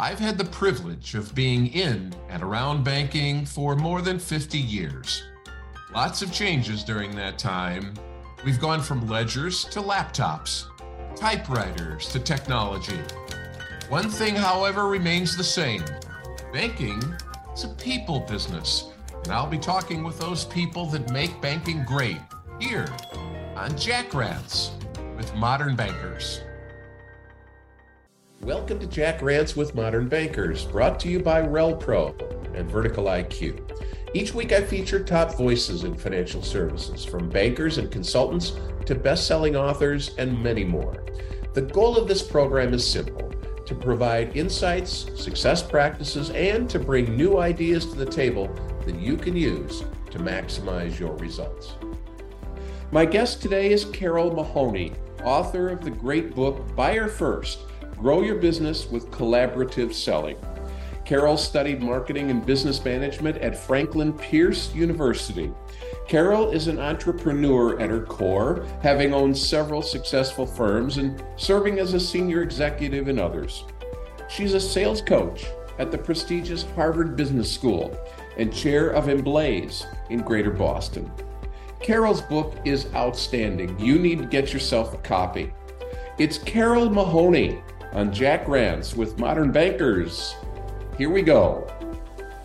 [0.00, 5.24] I've had the privilege of being in and around banking for more than 50 years.
[5.92, 7.94] Lots of changes during that time.
[8.44, 10.66] We've gone from ledgers to laptops,
[11.16, 13.00] typewriters to technology.
[13.88, 15.82] One thing, however, remains the same
[16.52, 17.02] banking
[17.52, 18.92] is a people business,
[19.24, 22.20] and I'll be talking with those people that make banking great
[22.60, 22.88] here
[23.56, 24.70] on Jack Rants
[25.16, 26.42] with Modern Bankers.
[28.42, 33.60] Welcome to Jack Rants with Modern Bankers, brought to you by RelPro and Vertical IQ.
[34.14, 38.52] Each week, I feature top voices in financial services, from bankers and consultants
[38.86, 41.04] to best selling authors and many more.
[41.52, 43.28] The goal of this program is simple
[43.66, 48.48] to provide insights, success practices, and to bring new ideas to the table
[48.86, 49.82] that you can use
[50.12, 51.74] to maximize your results.
[52.92, 54.92] My guest today is Carole Mahoney,
[55.24, 57.58] author of the great book Buyer First
[58.00, 60.36] Grow Your Business with Collaborative Selling.
[61.04, 65.50] Carole studied marketing and business management at Franklin Pierce University.
[66.06, 71.92] Carole is an entrepreneur at her core, having owned several successful firms and serving as
[71.92, 73.64] a senior executive in others.
[74.28, 75.46] She's a sales coach
[75.80, 77.98] at the prestigious Harvard Business School
[78.36, 81.10] and chair of Emblaze in Greater Boston.
[81.80, 83.76] Carole's book is outstanding.
[83.80, 85.52] You need to get yourself a copy.
[86.18, 87.60] It's Carole Mahoney
[87.92, 90.36] on Jack Rants with Modern Bankers.
[90.96, 91.66] Here we go.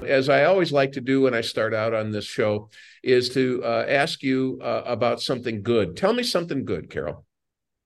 [0.06, 2.70] As I always like to do when I start out on this show,
[3.04, 5.98] is to uh, ask you uh, about something good.
[5.98, 7.26] Tell me something good, Carole.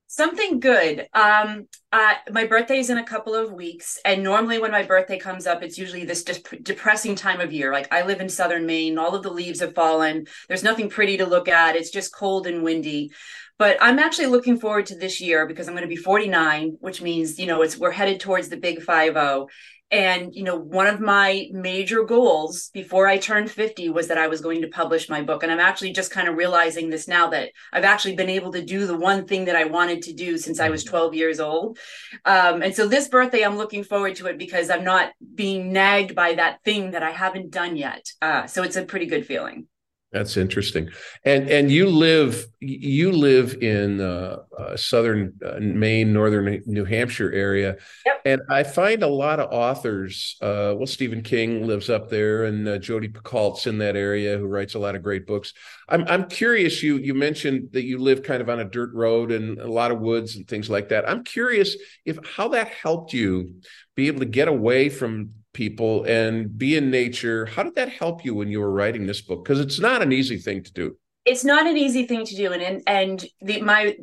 [0.10, 1.08] Something good.
[1.14, 5.20] Um, uh, my birthday is in a couple of weeks, and normally when my birthday
[5.20, 7.74] comes up, it's usually this de- depressing time of year.
[7.74, 10.26] Like I live in southern Maine, all of the leaves have fallen.
[10.48, 11.76] There's nothing pretty to look at.
[11.76, 13.12] It's just cold and windy.
[13.60, 17.02] But I'm actually looking forward to this year because I'm going to be 49, which
[17.02, 19.48] means, you know, it's we're headed towards the big 50.
[19.90, 24.28] And, you know, one of my major goals before I turned 50 was that I
[24.28, 25.44] was going to publish my book.
[25.44, 28.62] And I'm actually just kind of realizing this now that I've actually been able to
[28.62, 30.92] do the one thing that I wanted to do since I was mm-hmm.
[30.92, 31.80] 12 years old.
[32.26, 36.16] Um, and so this birthday, I'm looking forward to it because I'm not being nagged
[36.16, 38.06] by that thing that I haven't done yet.
[38.22, 39.68] Uh, so it's a pretty good feeling.
[40.14, 40.90] That's interesting.
[41.26, 47.30] And and you live you live in uh, uh, southern uh, Maine, northern New Hampshire
[47.34, 47.76] area,
[48.06, 48.22] yep.
[48.24, 50.38] and I find a lot of authors.
[50.42, 54.48] Uh, well, Stephen King lives up there, and uh, Jodi Picoult's in that area, who
[54.48, 55.54] writes a lot of great books.
[55.90, 56.82] I'm I'm curious.
[56.82, 59.92] You you mentioned that you live kind of on a dirt road and a lot
[59.92, 61.08] of woods and things like that.
[61.08, 61.76] I'm curious
[62.06, 63.56] if how that helped you
[63.96, 67.48] be able to get away from people and be in nature.
[67.48, 69.44] How did that help you when you were writing this book?
[69.44, 70.96] Because it's not an easy thing to do.
[71.26, 73.98] It's not an easy thing to do, and and, and the, my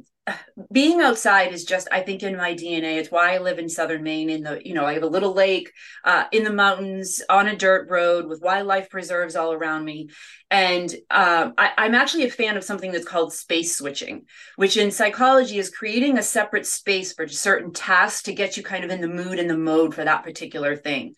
[0.73, 4.03] being outside is just i think in my dna it's why i live in southern
[4.03, 5.71] maine in the you know i have a little lake
[6.05, 10.09] uh, in the mountains on a dirt road with wildlife preserves all around me.
[10.51, 14.23] And uh, I, i'm actually a fan of something that's called space switching
[14.57, 18.84] which in psychology is creating a separate space for certain tasks to get you kind
[18.84, 21.15] of in the mood and the mode for that particular thing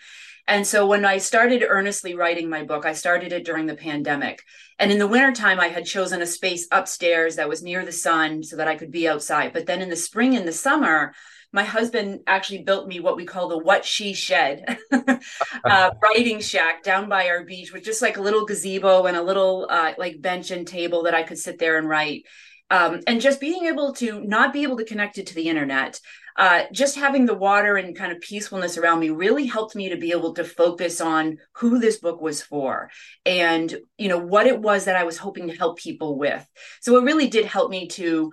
[0.48, 4.42] and so when I started earnestly writing my book, I started it during the pandemic.
[4.78, 8.42] And in the wintertime, I had chosen a space upstairs that was near the sun
[8.42, 9.52] so that I could be outside.
[9.52, 11.14] But then in the spring and the summer,
[11.52, 16.82] my husband actually built me what we call the what she shed uh, writing shack
[16.82, 20.20] down by our beach with just like a little gazebo and a little uh, like
[20.20, 22.24] bench and table that I could sit there and write.
[22.68, 26.00] Um, and just being able to not be able to connect it to the internet
[26.36, 29.96] uh, just having the water and kind of peacefulness around me really helped me to
[29.96, 32.90] be able to focus on who this book was for
[33.24, 36.46] and you know what it was that i was hoping to help people with.
[36.80, 38.32] So it really did help me to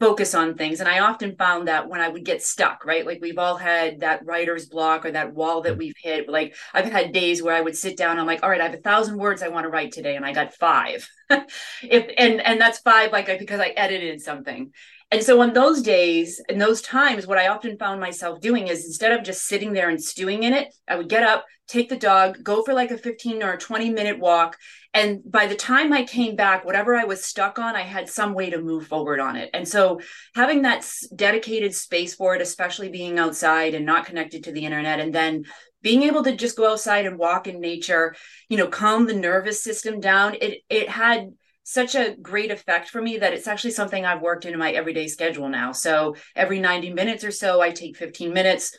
[0.00, 0.80] focus on things.
[0.80, 3.06] And i often found that when i would get stuck right?
[3.06, 6.28] Like we've all had that writer's block or that wall that we've hit.
[6.28, 8.74] Like i've had days where i would sit down i'm like all right i have
[8.74, 11.08] a thousand words i want to write today and i got five.
[11.82, 14.72] If and and that's five like because i edited something.
[15.12, 18.84] And so on those days and those times, what I often found myself doing is
[18.86, 21.96] instead of just sitting there and stewing in it, I would get up, take the
[21.96, 24.56] dog, go for like a 15 or a 20 minute walk.
[24.96, 28.32] And by the time I came back, whatever I was stuck on, I had some
[28.32, 29.50] way to move forward on it.
[29.52, 30.00] And so
[30.34, 34.98] having that dedicated space for it, especially being outside and not connected to the internet,
[34.98, 35.44] and then
[35.82, 38.16] being able to just go outside and walk in nature,
[38.48, 41.28] you know, calm the nervous system down, it it had
[41.62, 45.08] such a great effect for me that it's actually something I've worked into my everyday
[45.08, 45.72] schedule now.
[45.72, 48.74] So every 90 minutes or so, I take 15 minutes,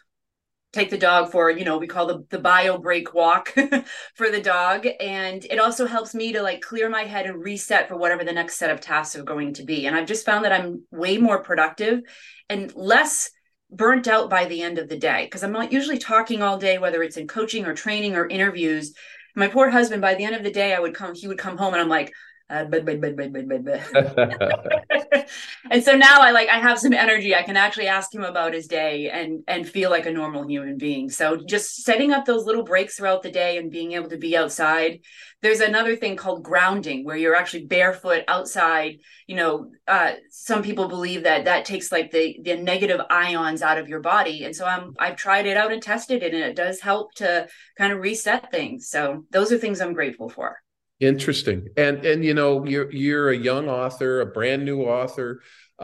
[0.74, 3.56] take the dog for, you know, we call the, the bio break walk
[4.16, 4.86] for the dog.
[5.00, 8.34] And it also helps me to like clear my head and reset for whatever the
[8.34, 9.88] next set of tasks are going to be.
[9.88, 12.02] And I've just found that I'm way more productive
[12.50, 13.32] and less
[13.72, 16.78] burnt out by the end of the day because I'm not usually talking all day,
[16.78, 18.94] whether it's in coaching or training or interviews.
[19.36, 21.58] My poor husband, by the end of the day, I would come, he would come
[21.58, 22.12] home and I'm like,
[22.50, 24.68] uh, but, but, but, but, but, but.
[25.72, 27.36] and so now I like I have some energy.
[27.36, 30.78] I can actually ask him about his day and and feel like a normal human
[30.78, 31.10] being.
[31.10, 34.38] So just setting up those little breaks throughout the day and being able to be
[34.38, 35.02] outside.
[35.42, 39.00] There's another thing called grounding where you're actually barefoot outside.
[39.28, 43.78] You know, uh, some people believe that that takes like the the negative ions out
[43.78, 44.46] of your body.
[44.46, 47.48] And so I'm I've tried it out and tested it, and it does help to
[47.78, 48.88] kind of reset things.
[48.88, 50.58] So those are things I'm grateful for.
[51.00, 55.42] Interesting, and and you know you're you're a young author, a brand new author.
[55.78, 55.82] Uh,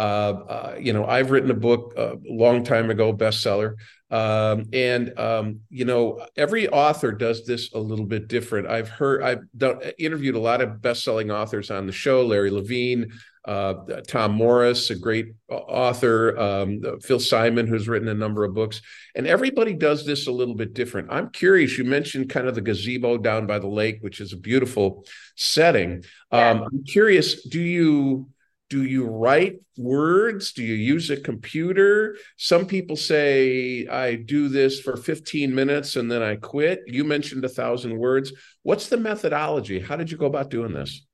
[0.49, 3.75] uh, you know, I've written a book a long time ago, bestseller,
[4.09, 8.67] um, and um, you know every author does this a little bit different.
[8.67, 13.11] I've heard, I've done interviewed a lot of best-selling authors on the show, Larry Levine,
[13.45, 13.73] uh,
[14.07, 18.81] Tom Morris, a great author, um, Phil Simon, who's written a number of books,
[19.15, 21.09] and everybody does this a little bit different.
[21.11, 21.77] I'm curious.
[21.77, 25.05] You mentioned kind of the gazebo down by the lake, which is a beautiful
[25.35, 26.03] setting.
[26.31, 26.49] Yeah.
[26.49, 27.43] Um, I'm curious.
[27.43, 28.29] Do you
[28.69, 30.53] do you write words?
[30.53, 32.15] Do you use a computer?
[32.37, 36.81] Some people say I do this for 15 minutes and then I quit.
[36.87, 38.33] You mentioned a thousand words.
[38.63, 39.79] What's the methodology?
[39.79, 41.05] How did you go about doing this?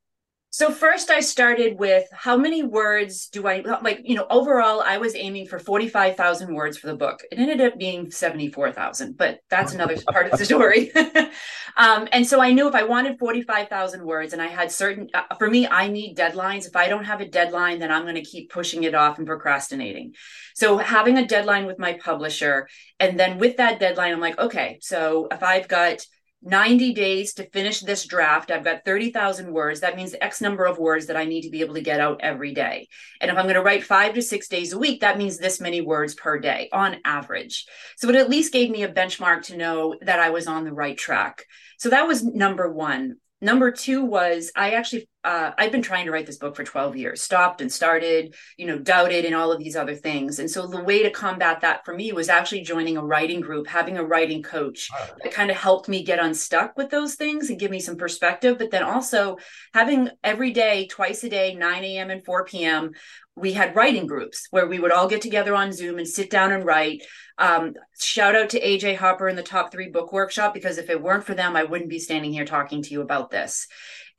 [0.52, 4.98] So first I started with how many words do I like, you know, overall I
[4.98, 7.22] was aiming for 45,000 words for the book.
[7.32, 10.92] It ended up being 74,000, but that's another part of the story.
[11.78, 15.36] um, and so I knew if I wanted 45,000 words and I had certain, uh,
[15.38, 16.66] for me, I need deadlines.
[16.66, 19.28] If I don't have a deadline, then I'm going to keep pushing it off and
[19.28, 20.16] procrastinating.
[20.56, 22.68] So having a deadline with my publisher
[23.00, 26.00] and then with that deadline, I'm like, okay, so if I've got
[26.42, 28.50] 90 days to finish this draft.
[28.50, 29.82] I've got 30,000 words.
[29.82, 32.22] That means X number of words that I need to be able to get out
[32.22, 32.88] every day.
[33.20, 35.60] And if I'm going to write five to six days a week, that means this
[35.60, 37.66] many words per day on average.
[37.98, 40.74] So it at least gave me a benchmark to know that I was on the
[40.74, 41.46] right track.
[41.78, 43.18] So that was number one.
[43.42, 46.96] Number two was I actually uh, I've been trying to write this book for 12
[46.96, 50.40] years, stopped and started, you know, doubted and all of these other things.
[50.40, 53.68] And so the way to combat that for me was actually joining a writing group,
[53.68, 54.90] having a writing coach
[55.22, 58.58] that kind of helped me get unstuck with those things and give me some perspective.
[58.58, 59.38] But then also
[59.74, 62.12] having every day, twice a day, 9 a.m.
[62.12, 62.92] and 4 p.m.,
[63.40, 66.52] we had writing groups where we would all get together on Zoom and sit down
[66.52, 67.04] and write.
[67.38, 71.02] Um, shout out to AJ Harper in the Top Three Book Workshop because if it
[71.02, 73.68] weren't for them, I wouldn't be standing here talking to you about this.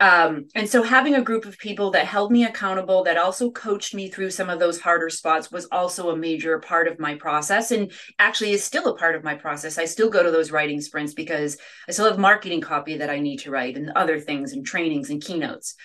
[0.00, 3.94] Um, and so having a group of people that held me accountable, that also coached
[3.94, 7.70] me through some of those harder spots was also a major part of my process
[7.70, 9.76] and actually is still a part of my process.
[9.76, 13.18] I still go to those writing sprints because I still have marketing copy that I
[13.18, 15.76] need to write and other things and trainings and keynotes.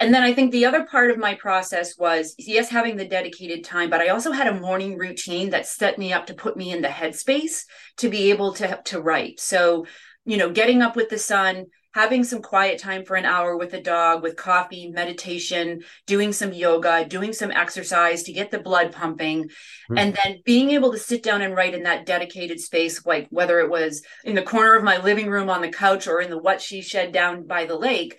[0.00, 3.64] And then I think the other part of my process was yes, having the dedicated
[3.64, 6.72] time, but I also had a morning routine that set me up to put me
[6.72, 7.64] in the headspace
[7.98, 9.40] to be able to, to write.
[9.40, 9.86] So,
[10.24, 13.72] you know, getting up with the sun, having some quiet time for an hour with
[13.72, 18.92] a dog, with coffee, meditation, doing some yoga, doing some exercise to get the blood
[18.92, 19.98] pumping, mm-hmm.
[19.98, 23.58] and then being able to sit down and write in that dedicated space, like whether
[23.58, 26.38] it was in the corner of my living room on the couch or in the
[26.38, 28.16] what she shed down by the lake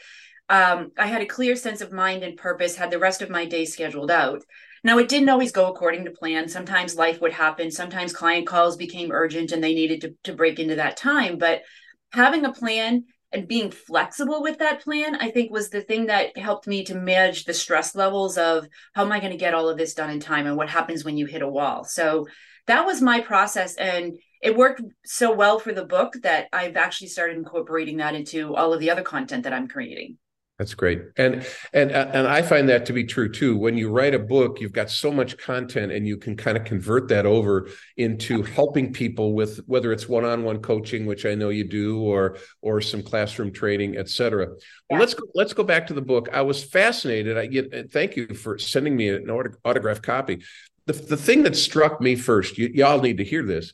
[0.50, 3.46] um, I had a clear sense of mind and purpose, had the rest of my
[3.46, 4.44] day scheduled out.
[4.84, 6.48] Now, it didn't always go according to plan.
[6.48, 7.70] Sometimes life would happen.
[7.70, 11.38] Sometimes client calls became urgent and they needed to, to break into that time.
[11.38, 11.62] But
[12.12, 16.36] having a plan and being flexible with that plan, I think was the thing that
[16.38, 19.70] helped me to manage the stress levels of how am I going to get all
[19.70, 21.84] of this done in time and what happens when you hit a wall.
[21.84, 22.28] So
[22.66, 23.76] that was my process.
[23.76, 28.56] And it worked so well for the book that I've actually started incorporating that into
[28.56, 30.18] all of the other content that I'm creating.
[30.60, 31.02] That's great.
[31.16, 33.56] And and uh, and I find that to be true too.
[33.56, 36.66] When you write a book, you've got so much content and you can kind of
[36.66, 41.64] convert that over into helping people with whether it's one-on-one coaching, which I know you
[41.64, 44.48] do, or or some classroom training, et cetera.
[44.48, 44.56] Yeah.
[44.90, 46.28] Well, let's go let's go back to the book.
[46.34, 47.38] I was fascinated.
[47.38, 49.30] I get thank you for sending me an
[49.64, 50.44] autograph copy.
[50.88, 53.74] The, the thing that struck me first, you, y'all need to hear this.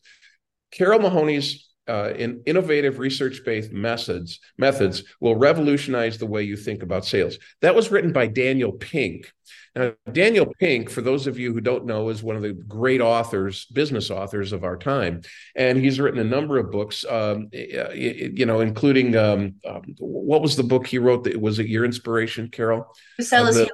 [0.72, 7.06] Carole Mahoney's uh, in innovative research-based methods methods will revolutionize the way you think about
[7.06, 7.38] sales.
[7.62, 9.32] That was written by Daniel Pink.
[9.76, 13.02] Now, Daniel Pink, for those of you who don't know, is one of the great
[13.02, 15.22] authors, business authors of our time,
[15.56, 17.04] and he's written a number of books.
[17.08, 21.26] Um, you know, including um, um, what was the book he wrote?
[21.26, 22.88] That was it your inspiration, Carole?
[23.18, 23.74] To sell is human.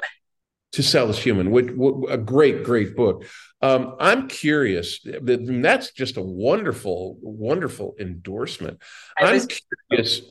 [0.74, 1.51] To sell as human.
[1.51, 1.68] Which,
[2.10, 3.25] a great, great book.
[3.62, 5.00] Um, I'm curious.
[5.04, 8.80] That's just a wonderful, wonderful endorsement.
[9.20, 9.48] I'm
[9.90, 10.22] curious.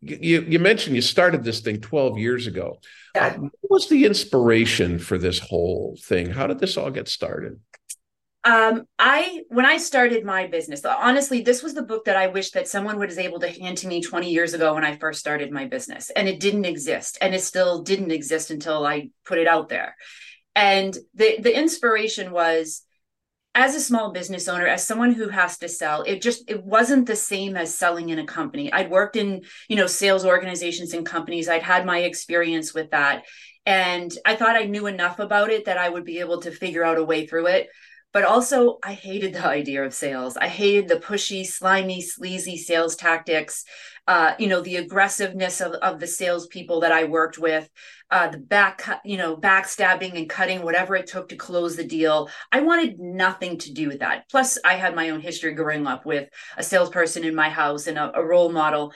[0.00, 2.80] You, you mentioned you started this thing 12 years ago.
[3.14, 6.30] What was the inspiration for this whole thing?
[6.30, 7.60] How did this all get started?
[8.42, 12.52] Um, I when I started my business, honestly, this was the book that I wish
[12.52, 15.50] that someone was able to hand to me 20 years ago when I first started
[15.50, 19.46] my business, and it didn't exist, and it still didn't exist until I put it
[19.46, 19.94] out there.
[20.56, 22.82] And the the inspiration was
[23.54, 27.04] as a small business owner as someone who has to sell it just it wasn't
[27.04, 28.72] the same as selling in a company.
[28.72, 31.48] I'd worked in you know sales organizations and companies.
[31.48, 33.24] I'd had my experience with that.
[33.66, 36.82] And i thought i knew enough about it that i would be able to figure
[36.82, 37.68] out a way through it
[38.12, 40.36] but also I hated the idea of sales.
[40.36, 43.64] I hated the pushy, slimy, sleazy sales tactics.
[44.06, 47.68] Uh, you know, the aggressiveness of, of the salespeople that I worked with,
[48.10, 52.28] uh, the back, you know, backstabbing and cutting whatever it took to close the deal.
[52.50, 54.28] I wanted nothing to do with that.
[54.28, 57.98] Plus, I had my own history growing up with a salesperson in my house and
[57.98, 58.92] a, a role model.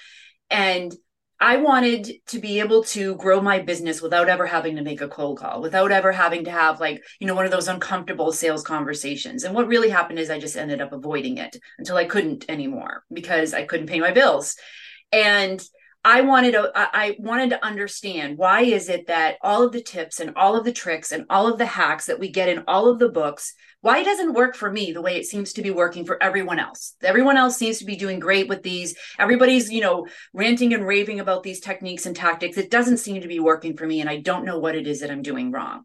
[0.50, 0.92] And
[1.40, 5.08] I wanted to be able to grow my business without ever having to make a
[5.08, 8.62] cold call, without ever having to have like, you know, one of those uncomfortable sales
[8.62, 9.44] conversations.
[9.44, 13.04] And what really happened is I just ended up avoiding it until I couldn't anymore
[13.12, 14.56] because I couldn't pay my bills.
[15.12, 15.62] And
[16.04, 20.20] I wanted to I wanted to understand why is it that all of the tips
[20.20, 22.88] and all of the tricks and all of the hacks that we get in all
[22.88, 26.06] of the books why doesn't work for me the way it seems to be working
[26.06, 26.94] for everyone else?
[27.02, 28.96] Everyone else seems to be doing great with these.
[29.18, 32.56] Everybody's you know ranting and raving about these techniques and tactics.
[32.56, 35.00] It doesn't seem to be working for me and I don't know what it is
[35.00, 35.84] that I'm doing wrong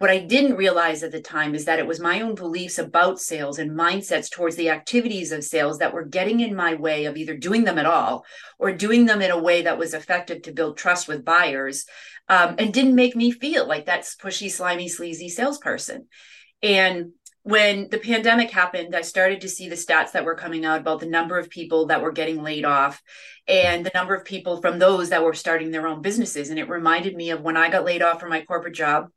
[0.00, 3.20] what I didn't realize at the time is that it was my own beliefs about
[3.20, 7.18] sales and mindsets towards the activities of sales that were getting in my way of
[7.18, 8.24] either doing them at all
[8.58, 11.84] or doing them in a way that was effective to build trust with buyers
[12.30, 16.06] um, and didn't make me feel like that pushy, slimy, sleazy salesperson.
[16.62, 17.10] And
[17.42, 21.00] when the pandemic happened, I started to see the stats that were coming out about
[21.00, 23.02] the number of people that were getting laid off
[23.46, 26.48] and the number of people from those that were starting their own businesses.
[26.48, 29.10] And it reminded me of when I got laid off from my corporate job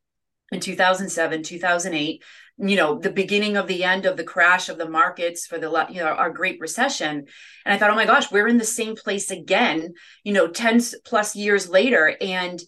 [0.53, 2.23] in 2007 2008
[2.57, 5.87] you know the beginning of the end of the crash of the markets for the
[5.89, 7.25] you know our great recession.
[7.65, 9.93] And i thought oh my gosh we're in the same place again
[10.23, 12.15] you know 10 plus years later.
[12.21, 12.61] And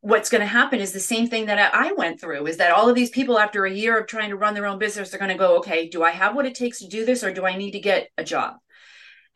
[0.00, 2.88] what's going to happen is the same thing that I went through is that all
[2.88, 5.30] of these people after a year of trying to run their own business they're going
[5.30, 7.56] to go okay do I have what it takes to do this or do I
[7.56, 8.56] need to get a job?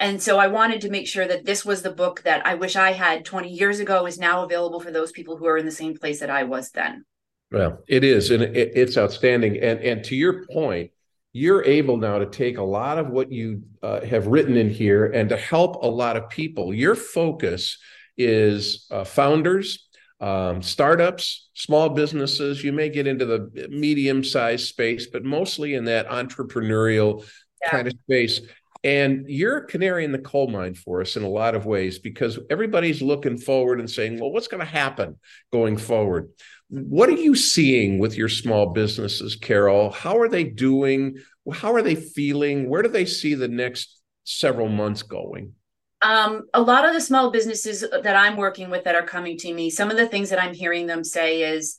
[0.01, 2.75] And so I wanted to make sure that this was the book that I wish
[2.75, 5.71] I had 20 years ago is now available for those people who are in the
[5.71, 7.05] same place that I was then
[7.53, 9.59] well, it is, and it, it's outstanding.
[9.59, 10.91] And and to your point,
[11.33, 15.07] you're able now to take a lot of what you uh, have written in here
[15.07, 16.75] and to help a lot of people.
[16.75, 17.79] Your focus
[18.19, 19.89] is uh, founders,
[20.21, 22.63] um, startups, small businesses.
[22.63, 27.25] You may get into the medium-sized space, but mostly in that entrepreneurial
[27.63, 27.71] yeah.
[27.71, 28.41] kind of space.
[28.85, 32.01] And you're a canary in the coal mine for us in a lot of ways
[32.01, 35.19] because everybody's looking forward and saying, well, what's going to happen
[35.53, 36.31] going forward?
[36.75, 39.91] What are you seeing with your small businesses, Carol?
[39.91, 41.19] How are they doing?
[41.53, 42.67] How are they feeling?
[42.71, 45.53] Where do they see the next several months going?
[46.01, 49.53] Um, a lot of the small businesses that I'm working with that are coming to
[49.53, 51.77] me, some of the things that I'm hearing them say is,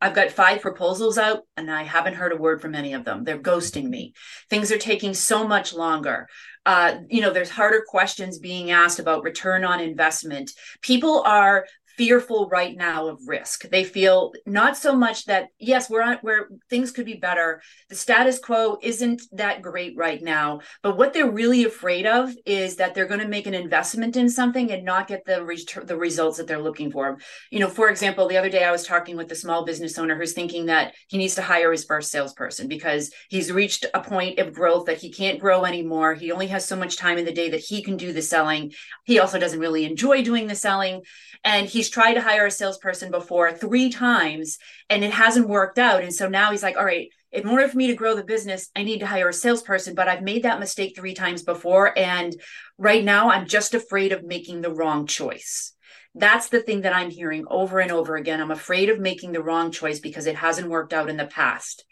[0.00, 3.24] I've got five proposals out and I haven't heard a word from any of them.
[3.24, 4.12] They're ghosting me.
[4.48, 6.28] Things are taking so much longer.
[6.64, 10.52] Uh, you know, there's harder questions being asked about return on investment.
[10.82, 13.68] People are fearful right now of risk.
[13.68, 17.62] They feel not so much that yes, we're on where things could be better.
[17.88, 22.76] The status quo isn't that great right now, but what they're really afraid of is
[22.76, 25.96] that they're going to make an investment in something and not get the re- the
[25.96, 27.18] results that they're looking for.
[27.50, 30.16] You know, for example, the other day I was talking with a small business owner
[30.16, 34.38] who's thinking that he needs to hire his first salesperson because he's reached a point
[34.38, 36.14] of growth that he can't grow anymore.
[36.14, 38.72] He only has so much time in the day that he can do the selling.
[39.04, 41.02] He also doesn't really enjoy doing the selling
[41.44, 44.58] and he's tried to hire a salesperson before three times
[44.90, 46.02] and it hasn't worked out.
[46.02, 48.70] And so now he's like all right in order for me to grow the business
[48.74, 51.96] i need to hire a salesperson but i've made that mistake three times before.
[51.96, 52.34] And
[52.76, 55.72] right now i'm just afraid of making the wrong choice.
[56.14, 58.40] That's the thing that i'm hearing over and over again.
[58.40, 61.84] I'm afraid of making the wrong choice because it hasn't worked out in the past.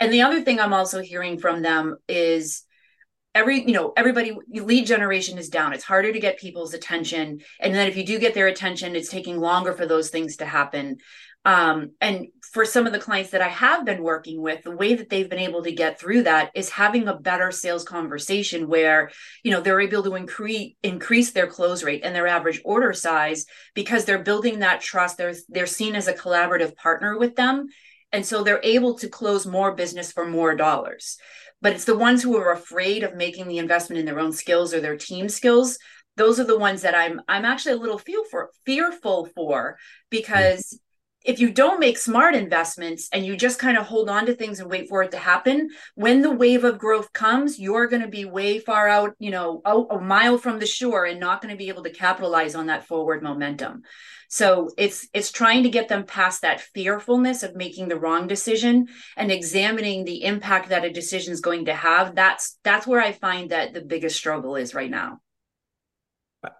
[0.00, 2.64] And the other thing i'm also hearing from them is
[3.34, 5.72] every you know everybody lead generation is down.
[5.72, 7.40] It's harder to get people's attention.
[7.60, 10.46] And then if you do get their attention it's taking longer for those things to
[10.46, 10.98] happen.
[11.42, 14.94] Um, and for some of the clients that i have been working with the way
[14.94, 19.10] that they've been able to get through that is having a better sales conversation where
[19.42, 23.46] you know they're able to increase increase their close rate and their average order size
[23.74, 25.16] because they're building that trust.
[25.16, 27.68] They're they're seen as a collaborative partner with them.
[28.12, 31.16] And so they're able to close more business for more dollars
[31.62, 34.72] but it's the ones who are afraid of making the investment in their own skills
[34.72, 35.78] or their team skills.
[36.16, 39.78] Those are the ones that i'm i'm actually a little feel for fearful for
[40.10, 40.78] because
[41.24, 44.58] if you don't make smart investments and you just kind of hold on to things
[44.58, 48.08] and wait for it to happen, when the wave of growth comes, you're going to
[48.08, 51.58] be way far out, you know, a, mile from the shore and not going to
[51.58, 53.82] be able to capitalize on that forward momentum.
[54.28, 58.88] So it's it's trying to get them past that fearfulness of making the wrong decision
[59.16, 62.14] and examining the impact that a decision is going to have.
[62.14, 65.20] That's that's where I find that the biggest struggle is right now.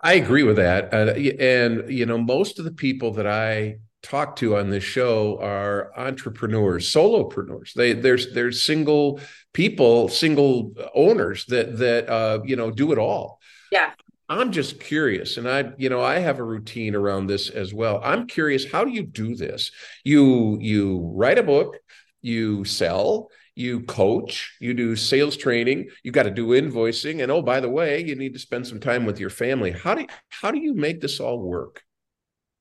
[0.02, 4.36] I agree with that, uh, and you know, most of the people that I talk
[4.36, 7.72] to on this show are entrepreneurs, solopreneurs.
[7.74, 9.20] They there's there's single
[9.52, 13.40] people, single owners that that uh, you know do it all.
[13.72, 13.90] Yeah.
[14.28, 18.00] I'm just curious, and I, you know, I have a routine around this as well.
[18.04, 19.72] I'm curious, how do you do this?
[20.04, 21.78] You you write a book,
[22.22, 27.42] you sell, you coach, you do sales training, you got to do invoicing, and oh,
[27.42, 29.72] by the way, you need to spend some time with your family.
[29.72, 31.82] How do how do you make this all work?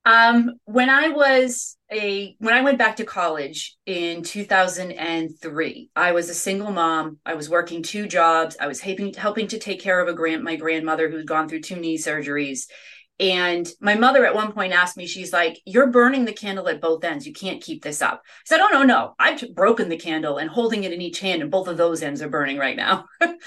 [0.06, 6.30] Um, when I was a when I went back to college in 2003, I was
[6.30, 7.18] a single mom.
[7.26, 8.58] I was working two jobs.
[8.60, 11.62] I was helping helping to take care of a grand my grandmother who'd gone through
[11.62, 12.68] two knee surgeries.
[13.20, 16.80] And my mother at one point asked me, she's like, You're burning the candle at
[16.80, 17.28] both ends.
[17.28, 18.22] You can't keep this up.
[18.24, 19.16] I said, Oh, no, no.
[19.20, 22.22] I've broken the candle and holding it in each hand, and both of those ends
[22.22, 23.06] are burning right now.
[23.22, 23.38] and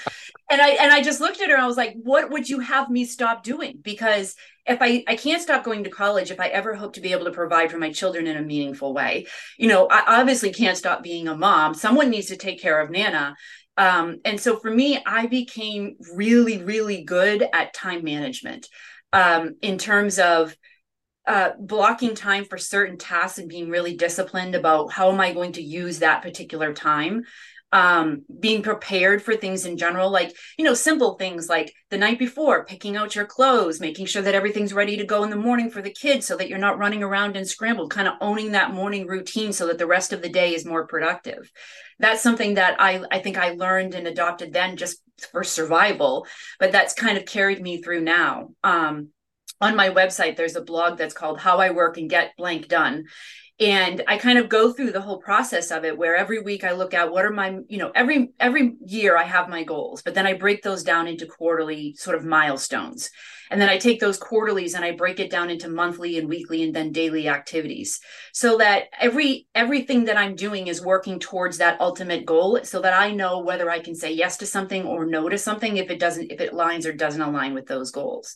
[0.49, 2.89] I and I just looked at her and I was like, What would you have
[2.89, 3.79] me stop doing?
[3.81, 7.11] Because if I, I can't stop going to college if I ever hope to be
[7.11, 9.25] able to provide for my children in a meaningful way.
[9.57, 11.73] You know, I obviously can't stop being a mom.
[11.73, 13.35] Someone needs to take care of Nana.
[13.75, 18.69] Um, and so for me, I became really, really good at time management
[19.13, 20.55] um, in terms of
[21.25, 25.53] uh, blocking time for certain tasks and being really disciplined about how am I going
[25.53, 27.23] to use that particular time.
[27.71, 32.19] Um, being prepared for things in general, like, you know, simple things like the night
[32.19, 35.71] before, picking out your clothes, making sure that everything's ready to go in the morning
[35.71, 38.75] for the kids so that you're not running around and scrambled, kind of owning that
[38.75, 41.51] morning routine so that the rest of the day is more productive.
[41.97, 45.01] That's something that I, I think I learned and adopted then just
[45.31, 46.27] for survival,
[46.59, 48.49] but that's kind of carried me through now.
[48.63, 49.09] Um,
[49.63, 53.05] on my website there's a blog that's called how i work and get blank done
[53.59, 56.73] and i kind of go through the whole process of it where every week i
[56.73, 60.13] look at what are my you know every every year i have my goals but
[60.13, 63.09] then i break those down into quarterly sort of milestones
[63.51, 66.63] and then i take those quarterlies and i break it down into monthly and weekly
[66.63, 67.99] and then daily activities
[68.31, 72.93] so that every everything that i'm doing is working towards that ultimate goal so that
[72.93, 75.99] i know whether i can say yes to something or no to something if it
[75.99, 78.35] doesn't if it aligns or doesn't align with those goals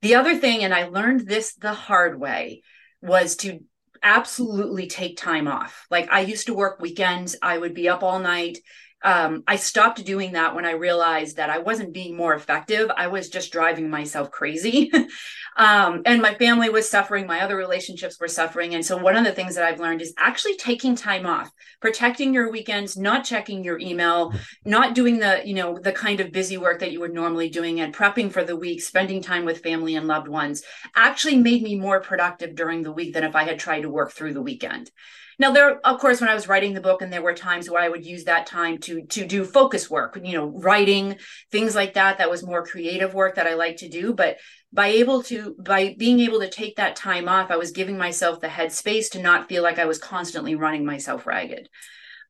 [0.00, 2.62] the other thing, and I learned this the hard way,
[3.02, 3.60] was to
[4.02, 5.86] absolutely take time off.
[5.90, 8.58] Like I used to work weekends, I would be up all night
[9.02, 12.90] um, I stopped doing that when I realized that I wasn't being more effective.
[12.96, 14.90] I was just driving myself crazy.
[15.56, 18.74] um, and my family was suffering, my other relationships were suffering.
[18.74, 22.34] And so, one of the things that I've learned is actually taking time off, protecting
[22.34, 24.32] your weekends, not checking your email,
[24.64, 27.80] not doing the, you know, the kind of busy work that you would normally doing
[27.80, 30.64] and prepping for the week, spending time with family and loved ones
[30.96, 34.12] actually made me more productive during the week than if I had tried to work
[34.12, 34.90] through the weekend.
[35.38, 37.82] Now there, of course, when I was writing the book, and there were times where
[37.82, 41.16] I would use that time to to do focus work, you know, writing
[41.52, 42.18] things like that.
[42.18, 44.12] That was more creative work that I like to do.
[44.12, 44.38] But
[44.72, 48.40] by able to by being able to take that time off, I was giving myself
[48.40, 51.68] the headspace to not feel like I was constantly running myself ragged.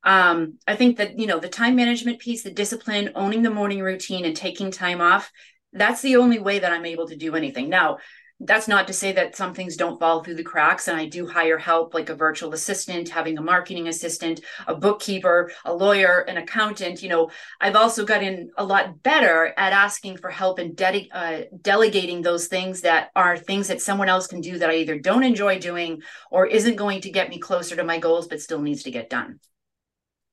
[0.05, 3.81] Um, I think that you know the time management piece, the discipline, owning the morning
[3.81, 5.31] routine, and taking time off.
[5.73, 7.68] That's the only way that I'm able to do anything.
[7.68, 7.99] Now,
[8.40, 11.27] that's not to say that some things don't fall through the cracks and i do
[11.27, 16.37] hire help like a virtual assistant having a marketing assistant a bookkeeper a lawyer an
[16.37, 21.11] accountant you know i've also gotten a lot better at asking for help and de-
[21.12, 24.98] uh, delegating those things that are things that someone else can do that i either
[24.98, 28.61] don't enjoy doing or isn't going to get me closer to my goals but still
[28.61, 29.38] needs to get done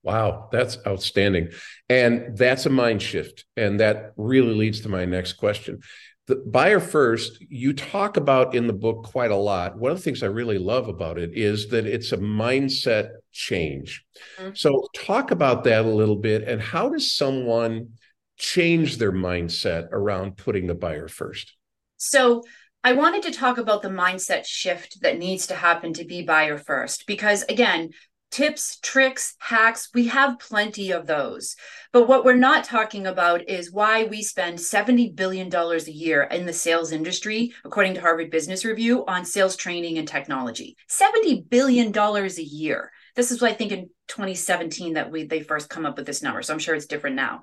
[0.02, 1.48] Wow, that's outstanding.
[1.88, 3.44] And that's a mind shift.
[3.56, 5.80] And that really leads to my next question
[6.26, 9.78] the buyer first you talk about in the book quite a lot.
[9.78, 14.04] One of the things i really love about it is that it's a mindset change.
[14.38, 14.54] Mm-hmm.
[14.54, 17.90] so talk about that a little bit and how does someone
[18.38, 21.54] change their mindset around putting the buyer first?
[21.96, 22.42] So
[22.82, 26.58] I wanted to talk about the mindset shift that needs to happen to be buyer
[26.58, 27.90] first because again
[28.30, 31.56] tips, tricks, hacks, we have plenty of those.
[31.92, 36.46] But what we're not talking about is why we spend $70 billion a year in
[36.46, 40.76] the sales industry, according to Harvard Business Review, on sales training and technology.
[40.90, 42.90] $70 billion a year.
[43.14, 46.22] This is, what I think, in 2017 that we they first come up with this
[46.22, 46.42] number.
[46.42, 47.42] So I'm sure it's different now.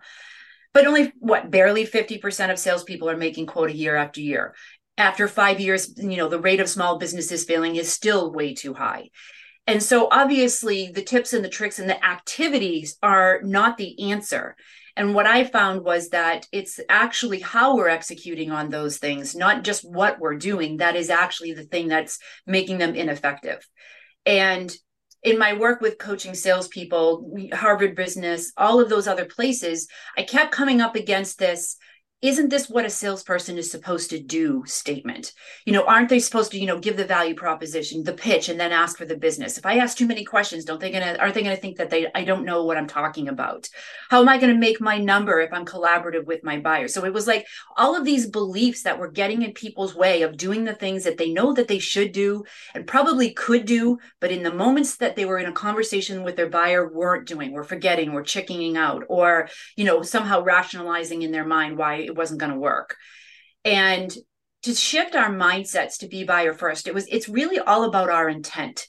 [0.73, 4.53] But only what barely 50% of salespeople are making quota year after year.
[4.97, 8.75] After five years, you know, the rate of small businesses failing is still way too
[8.75, 9.09] high
[9.65, 14.55] And so obviously the tips and the tricks and the activities are not the answer.
[14.95, 19.63] And what I found was that it's actually how we're executing on those things, not
[19.63, 23.67] just what we're doing, that is actually the thing that's making them ineffective.
[24.25, 24.75] And
[25.23, 30.51] in my work with coaching salespeople, Harvard Business, all of those other places, I kept
[30.51, 31.77] coming up against this
[32.23, 35.33] isn't this what a salesperson is supposed to do statement?
[35.65, 38.57] You know aren't they supposed to you know give the value proposition the pitch and
[38.57, 39.57] then ask for the business?
[39.57, 42.07] If i ask too many questions don't they gonna are they gonna think that they
[42.15, 43.67] i don't know what i'm talking about?
[44.09, 46.87] How am i gonna make my number if i'm collaborative with my buyer?
[46.87, 50.37] So it was like all of these beliefs that were getting in people's way of
[50.37, 54.31] doing the things that they know that they should do and probably could do but
[54.31, 57.65] in the moments that they were in a conversation with their buyer weren't doing were
[57.65, 62.39] forgetting were chickening out or you know somehow rationalizing in their mind why it wasn't
[62.39, 62.95] going to work.
[63.65, 64.15] And
[64.63, 68.29] to shift our mindsets to be buyer first, it was it's really all about our
[68.29, 68.87] intent.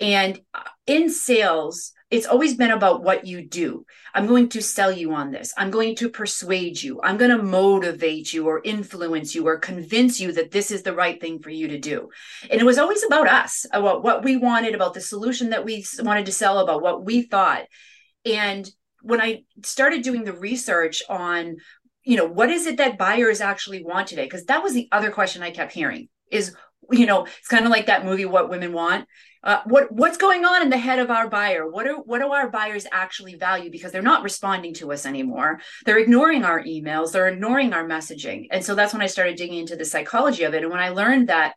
[0.00, 0.40] And
[0.86, 3.86] in sales, it's always been about what you do.
[4.12, 5.52] I'm going to sell you on this.
[5.56, 7.00] I'm going to persuade you.
[7.02, 10.94] I'm going to motivate you or influence you or convince you that this is the
[10.94, 12.10] right thing for you to do.
[12.50, 15.84] And it was always about us, about what we wanted, about the solution that we
[16.00, 17.64] wanted to sell, about what we thought.
[18.24, 18.68] And
[19.02, 21.56] when I started doing the research on
[22.04, 24.24] you know what is it that buyers actually want today?
[24.24, 26.54] Because that was the other question i kept hearing is
[26.90, 29.06] you know it's kind of like that movie what women want.
[29.42, 31.68] Uh, what what's going on in the head of our buyer?
[31.70, 33.70] What are what do our buyers actually value?
[33.70, 35.60] Because they're not responding to us anymore.
[35.84, 37.12] They're ignoring our emails.
[37.12, 38.46] They're ignoring our messaging.
[38.50, 40.62] And so that's when i started digging into the psychology of it.
[40.62, 41.54] And when i learned that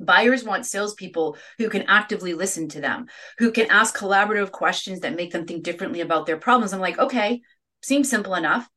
[0.00, 3.06] Buyers want salespeople who can actively listen to them,
[3.38, 6.72] who can ask collaborative questions that make them think differently about their problems.
[6.72, 7.42] I'm like, okay,
[7.82, 8.68] seems simple enough.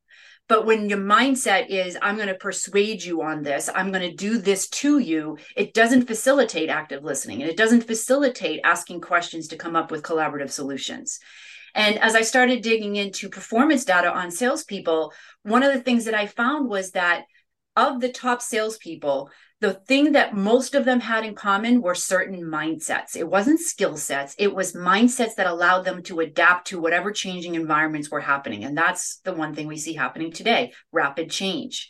[0.48, 4.16] But when your mindset is, I'm going to persuade you on this, I'm going to
[4.16, 9.48] do this to you, it doesn't facilitate active listening and it doesn't facilitate asking questions
[9.48, 11.20] to come up with collaborative solutions.
[11.74, 16.14] And as I started digging into performance data on salespeople, one of the things that
[16.14, 17.24] I found was that
[17.76, 19.30] of the top salespeople,
[19.60, 23.16] the thing that most of them had in common were certain mindsets.
[23.16, 27.56] It wasn't skill sets, it was mindsets that allowed them to adapt to whatever changing
[27.56, 28.64] environments were happening.
[28.64, 31.88] And that's the one thing we see happening today rapid change.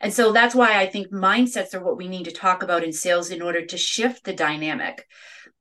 [0.00, 2.92] And so that's why I think mindsets are what we need to talk about in
[2.92, 5.06] sales in order to shift the dynamic.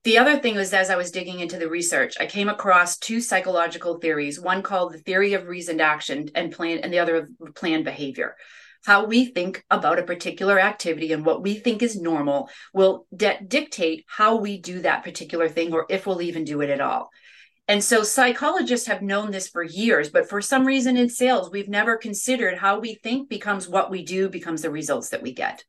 [0.04, 3.22] The other thing was, as I was digging into the research, I came across two
[3.22, 7.56] psychological theories one called the theory of reasoned action and plan, and the other of
[7.56, 8.36] planned behavior
[8.86, 13.40] how we think about a particular activity and what we think is normal will de-
[13.48, 17.10] dictate how we do that particular thing or if we'll even do it at all.
[17.68, 21.70] And so psychologists have known this for years, but for some reason in sales, we've
[21.70, 25.64] never considered how we think becomes what we do, becomes the results that we get.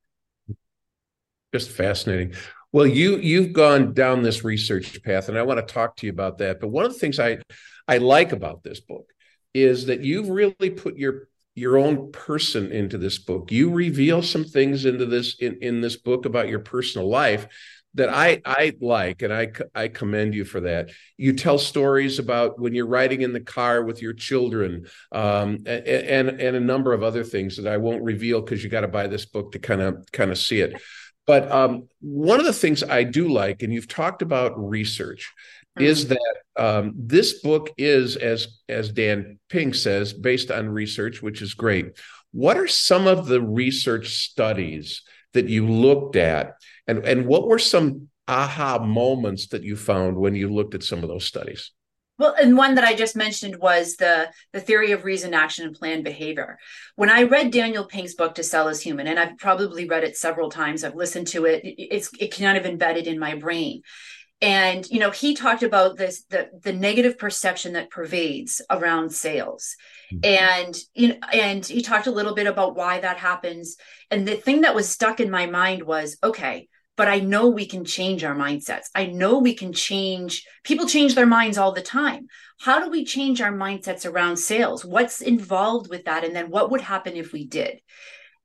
[1.52, 2.34] Just fascinating.
[2.72, 6.12] Well, you you've gone down this research path, and I want to talk to you
[6.12, 6.58] about that.
[6.58, 7.38] But one of the things I
[7.86, 9.06] I like about this book
[9.54, 13.52] is that you've really put your your own person into this book.
[13.52, 17.46] You reveal some things into this in, in this book about your personal life
[17.94, 20.90] that I I like, and I I commend you for that.
[21.16, 25.86] You tell stories about when you're riding in the car with your children, um, and,
[25.86, 28.88] and and a number of other things that I won't reveal because you got to
[28.88, 30.80] buy this book to kind of kind of see it.
[31.26, 35.32] But um, one of the things I do like, and you've talked about research,
[35.78, 35.84] mm-hmm.
[35.84, 41.42] is that um, this book is, as as Dan Pink says, based on research, which
[41.42, 41.98] is great.
[42.32, 46.54] What are some of the research studies that you looked at,
[46.86, 51.02] and and what were some aha moments that you found when you looked at some
[51.02, 51.72] of those studies?
[52.16, 55.74] Well, and one that I just mentioned was the the theory of reason, action, and
[55.74, 56.58] planned behavior.
[56.94, 60.16] When I read Daniel Pink's book "To Sell as Human," and I've probably read it
[60.16, 61.62] several times, I've listened to it.
[61.64, 63.82] It's it kind of embedded in my brain
[64.44, 69.76] and you know he talked about this the the negative perception that pervades around sales.
[70.12, 70.24] Mm-hmm.
[70.24, 73.76] and you know and he talked a little bit about why that happens.
[74.10, 77.66] And the thing that was stuck in my mind was okay but i know we
[77.66, 78.86] can change our mindsets.
[78.94, 82.28] I know we can change people change their minds all the time.
[82.60, 84.84] How do we change our mindsets around sales?
[84.84, 86.24] What's involved with that?
[86.24, 87.80] And then what would happen if we did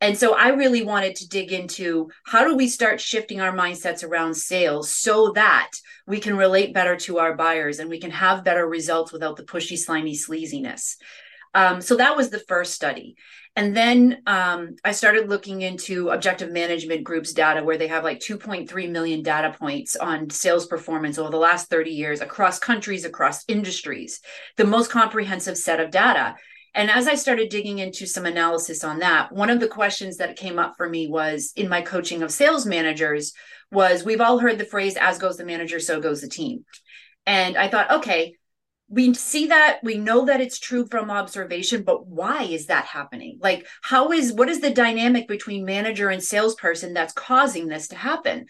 [0.01, 4.03] and so I really wanted to dig into how do we start shifting our mindsets
[4.03, 5.71] around sales so that
[6.07, 9.43] we can relate better to our buyers and we can have better results without the
[9.43, 10.95] pushy, slimy sleaziness.
[11.53, 13.15] Um, so that was the first study.
[13.55, 18.19] And then um, I started looking into objective management groups data where they have like
[18.19, 23.43] 2.3 million data points on sales performance over the last 30 years across countries, across
[23.49, 24.21] industries,
[24.55, 26.35] the most comprehensive set of data.
[26.75, 30.37] And as I started digging into some analysis on that, one of the questions that
[30.37, 33.33] came up for me was in my coaching of sales managers
[33.71, 36.65] was we've all heard the phrase as goes the manager so goes the team.
[37.25, 38.35] And I thought, okay,
[38.87, 43.37] we see that we know that it's true from observation but why is that happening
[43.39, 47.95] like how is what is the dynamic between manager and salesperson that's causing this to
[47.95, 48.47] happen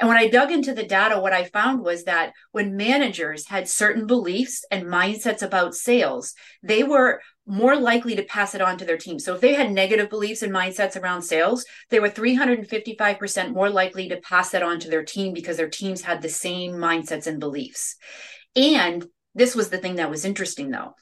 [0.00, 3.68] and when I dug into the data, what I found was that when managers had
[3.68, 8.84] certain beliefs and mindsets about sales, they were more likely to pass it on to
[8.84, 9.18] their team.
[9.18, 14.08] So if they had negative beliefs and mindsets around sales, they were 355% more likely
[14.08, 17.40] to pass that on to their team because their teams had the same mindsets and
[17.40, 17.96] beliefs.
[18.54, 20.94] And this was the thing that was interesting though,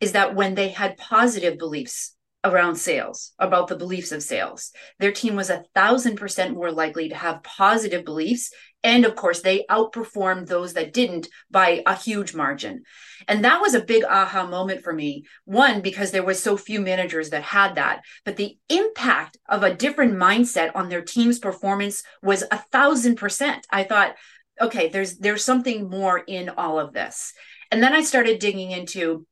[0.00, 4.72] is that when they had positive beliefs around sales, about the beliefs of sales.
[4.98, 8.50] Their team was a thousand percent more likely to have positive beliefs.
[8.84, 12.82] And of course, they outperformed those that didn't by a huge margin.
[13.28, 15.24] And that was a big aha moment for me.
[15.44, 19.74] One, because there was so few managers that had that, but the impact of a
[19.74, 23.64] different mindset on their team's performance was a thousand percent.
[23.70, 24.16] I thought,
[24.60, 27.32] okay, there's, there's something more in all of this.
[27.70, 29.26] And then I started digging into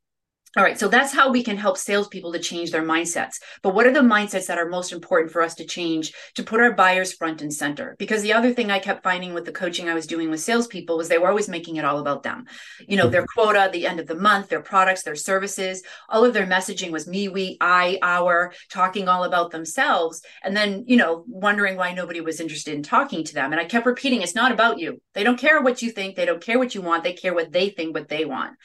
[0.57, 3.39] all right, so that's how we can help salespeople to change their mindsets.
[3.61, 6.59] But what are the mindsets that are most important for us to change to put
[6.59, 7.95] our buyers front and center?
[7.97, 10.97] Because the other thing I kept finding with the coaching I was doing with salespeople
[10.97, 12.47] was they were always making it all about them.
[12.85, 13.39] You know, their mm-hmm.
[13.39, 17.07] quota, the end of the month, their products, their services, all of their messaging was
[17.07, 20.21] me, we, I, our, talking all about themselves.
[20.43, 23.53] And then, you know, wondering why nobody was interested in talking to them.
[23.53, 25.01] And I kept repeating, it's not about you.
[25.13, 26.17] They don't care what you think.
[26.17, 27.05] They don't care what you want.
[27.05, 28.57] They care what they think, what they want.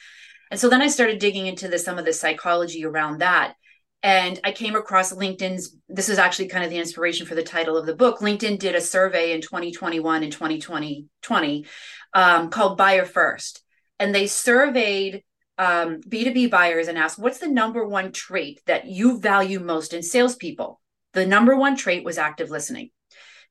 [0.51, 3.55] And so then I started digging into the, some of the psychology around that.
[4.03, 7.77] And I came across LinkedIn's, this is actually kind of the inspiration for the title
[7.77, 8.19] of the book.
[8.19, 11.65] LinkedIn did a survey in 2021 and 2020
[12.13, 13.63] um, called Buyer First.
[13.99, 15.23] And they surveyed
[15.57, 20.03] um, B2B buyers and asked, what's the number one trait that you value most in
[20.03, 20.79] salespeople?
[21.13, 22.91] The number one trait was active listening.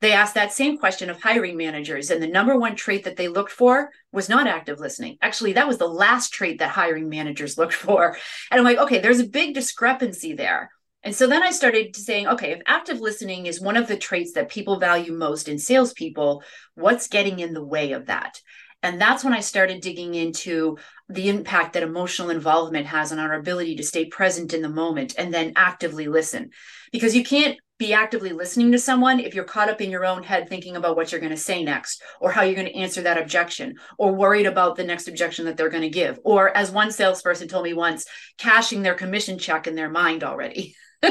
[0.01, 3.29] They asked that same question of hiring managers, and the number one trait that they
[3.29, 5.17] looked for was not active listening.
[5.23, 8.17] Actually, that was the last trait that hiring managers looked for.
[8.51, 10.71] And I'm like, okay, there's a big discrepancy there.
[11.03, 14.33] And so then I started saying, okay, if active listening is one of the traits
[14.33, 16.43] that people value most in salespeople,
[16.75, 18.41] what's getting in the way of that?
[18.83, 20.79] And that's when I started digging into
[21.09, 25.15] the impact that emotional involvement has on our ability to stay present in the moment
[25.17, 26.51] and then actively listen.
[26.93, 30.23] Because you can't be actively listening to someone if you're caught up in your own
[30.23, 33.03] head thinking about what you're going to say next or how you're going to answer
[33.03, 36.19] that objection or worried about the next objection that they're going to give.
[36.25, 38.07] Or as one salesperson told me once
[38.39, 40.75] cashing their commission check in their mind already.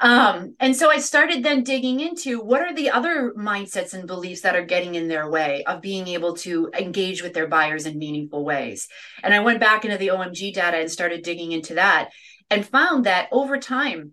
[0.00, 4.42] Um, and so i started then digging into what are the other mindsets and beliefs
[4.42, 7.98] that are getting in their way of being able to engage with their buyers in
[7.98, 8.88] meaningful ways.
[9.22, 12.10] And i went back into the omg data and started digging into that
[12.50, 14.12] and found that over time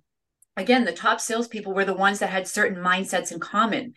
[0.58, 3.94] again, the top salespeople were the ones that had certain mindsets in common.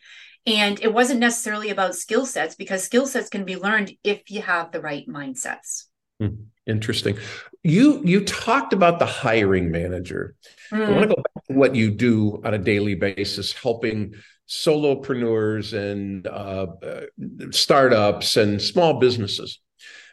[0.47, 4.41] And it wasn't necessarily about skill sets because skill sets can be learned if you
[4.43, 5.85] have the right mindsets.
[6.19, 7.19] Hmm, interesting.
[7.63, 10.35] You you talked about the hiring manager.
[10.73, 10.87] Mm.
[10.87, 14.15] I want to go back to what you do on a daily basis, helping
[14.49, 19.61] solopreneurs and uh, uh, startups and small businesses.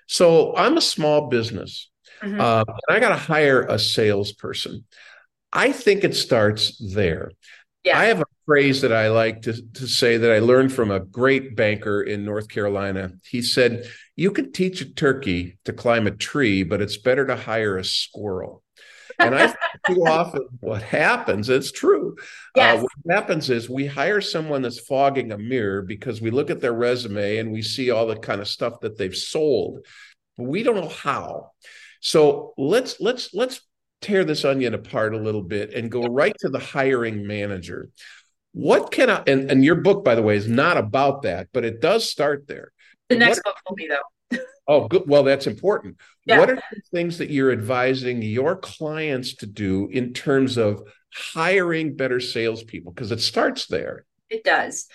[0.07, 1.89] So I'm a small business,
[2.21, 2.39] mm-hmm.
[2.39, 4.85] uh, and I got to hire a salesperson.
[5.53, 7.31] I think it starts there.
[7.83, 7.97] Yeah.
[7.97, 10.99] I have a phrase that I like to, to say that I learned from a
[10.99, 13.11] great banker in North Carolina.
[13.29, 17.35] He said, You can teach a turkey to climb a tree, but it's better to
[17.35, 18.63] hire a squirrel.
[19.19, 19.53] And I
[19.87, 22.15] too often what happens, it's true.
[22.19, 22.23] Uh,
[22.57, 22.79] yes.
[22.79, 26.59] Uh, what happens is we hire someone that's fogging a mirror because we look at
[26.59, 29.85] their resume and we see all the kind of stuff that they've sold,
[30.37, 31.51] but we don't know how.
[31.99, 33.61] So let's let's let's
[34.01, 37.89] tear this onion apart a little bit and go right to the hiring manager.
[38.53, 41.65] What can I, and, and your book, by the way, is not about that, but
[41.65, 42.71] it does start there.
[43.09, 44.37] The next what, book will be, though.
[44.67, 45.03] oh, good.
[45.07, 45.97] Well, that's important.
[46.25, 46.39] Yeah.
[46.39, 50.81] What are the things that you're advising your clients to do in terms of
[51.13, 52.91] hiring better salespeople?
[52.93, 54.05] Because it starts there.
[54.29, 54.87] It does.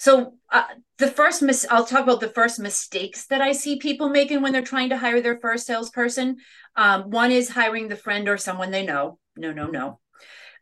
[0.00, 0.64] So uh,
[0.96, 4.50] the first mis- I'll talk about the first mistakes that I see people making when
[4.50, 6.38] they're trying to hire their first salesperson.
[6.74, 9.18] Um, one is hiring the friend or someone they know.
[9.36, 10.00] No, no, no.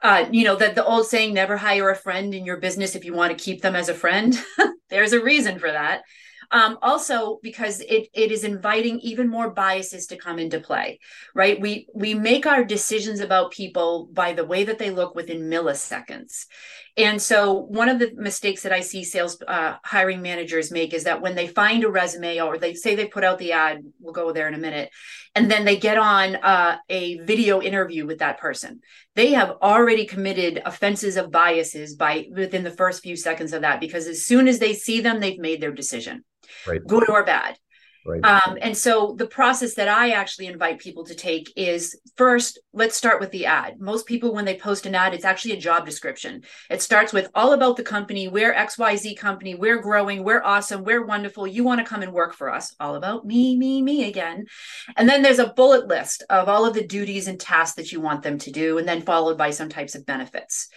[0.03, 3.05] Uh, you know that the old saying, "Never hire a friend in your business if
[3.05, 4.37] you want to keep them as a friend."
[4.91, 6.03] There's a reason for that.
[6.51, 10.99] Um, also, because it it is inviting even more biases to come into play,
[11.35, 11.61] right?
[11.61, 16.47] We we make our decisions about people by the way that they look within milliseconds.
[16.99, 21.05] And so, one of the mistakes that I see sales uh, hiring managers make is
[21.05, 24.13] that when they find a resume or they say they put out the ad, we'll
[24.13, 24.91] go there in a minute,
[25.37, 28.81] and then they get on uh, a video interview with that person,
[29.15, 33.79] they have already committed offenses of biases by within the first few seconds of that
[33.79, 36.25] because as soon as they see them, they've made their decision,
[36.67, 36.85] right.
[36.85, 37.57] good or bad.
[38.09, 38.25] Right.
[38.25, 42.97] Um, and so the process that I actually invite people to take is first, let's
[42.97, 43.79] start with the ad.
[43.81, 46.43] Most people, when they post an ad, it's actually a job description.
[46.71, 51.05] It starts with all about the company, we're XYZ company, we're growing, we're awesome, we're
[51.05, 51.47] wonderful.
[51.47, 52.75] You want to come and work for us.
[52.81, 54.47] All about me, me, me again.
[54.97, 58.01] And then there's a bullet list of all of the duties and tasks that you
[58.01, 60.69] want them to do, and then followed by some types of benefits.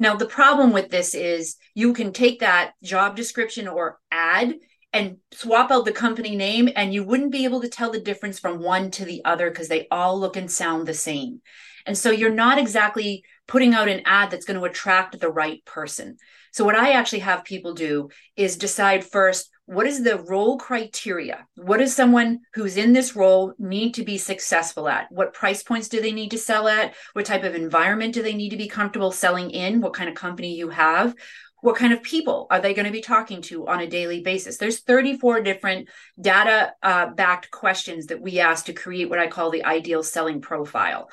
[0.00, 4.54] Now, the problem with this is you can take that job description or ad
[4.92, 8.38] and swap out the company name and you wouldn't be able to tell the difference
[8.38, 11.40] from one to the other because they all look and sound the same.
[11.86, 15.64] And so you're not exactly putting out an ad that's going to attract the right
[15.64, 16.16] person.
[16.52, 21.46] So what I actually have people do is decide first what is the role criteria?
[21.54, 25.06] What does someone who's in this role need to be successful at?
[25.12, 26.92] What price points do they need to sell at?
[27.12, 29.80] What type of environment do they need to be comfortable selling in?
[29.80, 31.14] What kind of company you have?
[31.62, 34.56] What kind of people are they going to be talking to on a daily basis?
[34.56, 35.88] There's 34 different
[36.20, 40.40] data uh, backed questions that we ask to create what i call the ideal selling
[40.40, 41.10] profile.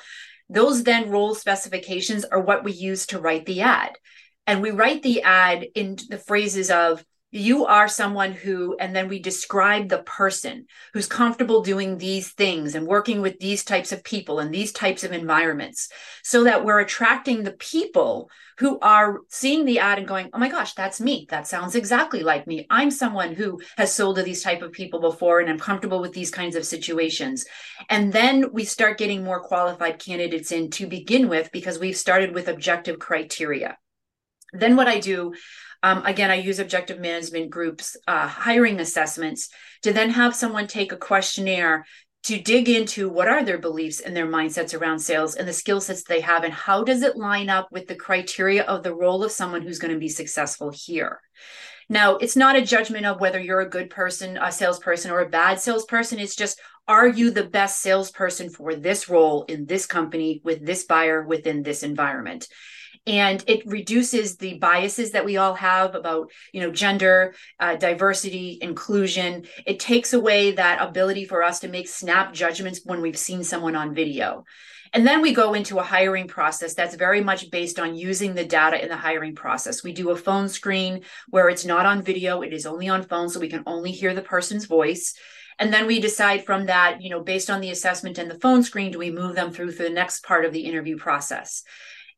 [0.48, 3.92] Those then role specifications are what we use to write the ad.
[4.46, 9.06] And we write the ad in the phrases of you are someone who and then
[9.06, 10.64] we describe the person
[10.94, 15.04] who's comfortable doing these things and working with these types of people and these types
[15.04, 15.90] of environments
[16.22, 20.48] so that we're attracting the people who are seeing the ad and going oh my
[20.48, 21.26] gosh that's me.
[21.28, 22.66] That sounds exactly like me.
[22.70, 26.14] I'm someone who has sold to these type of people before and i'm comfortable with
[26.14, 27.44] these kinds of situations.
[27.90, 32.32] And then we start getting more qualified candidates in to begin with because we've started
[32.32, 33.76] with objective criteria
[34.52, 35.32] then what i do
[35.82, 39.48] um, again, I use objective management groups uh, hiring assessments
[39.82, 41.86] to then have someone take a questionnaire
[42.24, 45.80] to dig into what are their beliefs and their mindsets around sales and the skill
[45.80, 49.22] sets they have and how does it line up with the criteria of the role
[49.22, 51.20] of someone who's going to be successful here.
[51.88, 55.28] Now it's not a judgment of whether you're a good person a salesperson or a
[55.28, 56.18] bad salesperson.
[56.18, 60.84] It's just are you the best salesperson for this role in this company with this
[60.84, 62.48] buyer within this environment
[63.06, 68.58] and it reduces the biases that we all have about you know gender uh, diversity
[68.60, 73.42] inclusion it takes away that ability for us to make snap judgments when we've seen
[73.42, 74.44] someone on video
[74.92, 78.44] and then we go into a hiring process that's very much based on using the
[78.44, 79.84] data in the hiring process.
[79.84, 83.28] We do a phone screen where it's not on video, it is only on phone,
[83.28, 85.14] so we can only hear the person's voice.
[85.58, 88.62] And then we decide from that, you know, based on the assessment and the phone
[88.62, 91.64] screen, do we move them through to the next part of the interview process?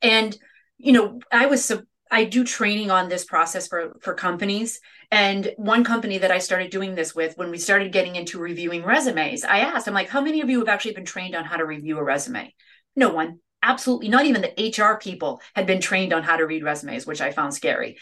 [0.01, 0.37] And
[0.81, 4.79] you know, I was so I do training on this process for for companies.
[5.11, 8.83] And one company that I started doing this with, when we started getting into reviewing
[8.83, 11.57] resumes, I asked, I'm like, how many of you have actually been trained on how
[11.57, 12.53] to review a resume?
[12.95, 13.39] No one.
[13.63, 17.21] Absolutely not even the HR people had been trained on how to read resumes, which
[17.21, 17.97] I found scary.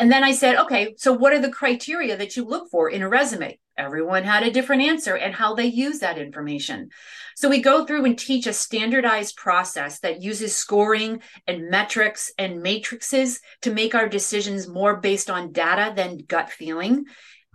[0.00, 3.02] And then I said, okay, so what are the criteria that you look for in
[3.02, 3.58] a resume?
[3.76, 6.88] Everyone had a different answer and how they use that information.
[7.36, 12.62] So we go through and teach a standardized process that uses scoring and metrics and
[12.62, 17.04] matrices to make our decisions more based on data than gut feeling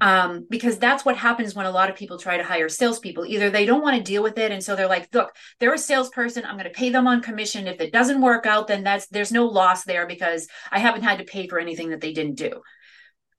[0.01, 3.25] um, because that's what happens when a lot of people try to hire salespeople.
[3.25, 5.77] Either they don't want to deal with it, and so they're like, "Look, they're a
[5.77, 6.45] salesperson.
[6.45, 7.67] I'm going to pay them on commission.
[7.67, 11.19] If it doesn't work out, then that's there's no loss there because I haven't had
[11.19, 12.61] to pay for anything that they didn't do."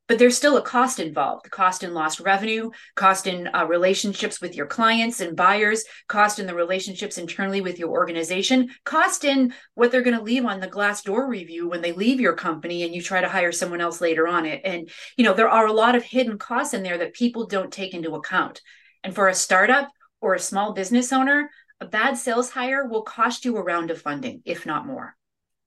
[0.08, 4.54] But there's still a cost involved cost in lost revenue cost in uh, relationships with
[4.54, 9.90] your clients and buyers cost in the relationships internally with your organization cost in what
[9.90, 13.02] they're going to leave on the Glassdoor review when they leave your company and you
[13.02, 14.60] try to hire someone else later on it.
[14.64, 17.72] And you know there are a lot of hidden costs in there that people don't
[17.72, 18.60] take into account.
[19.02, 19.88] And for a startup
[20.20, 24.00] or a small business owner a bad sales hire will cost you a round of
[24.00, 25.16] funding if not more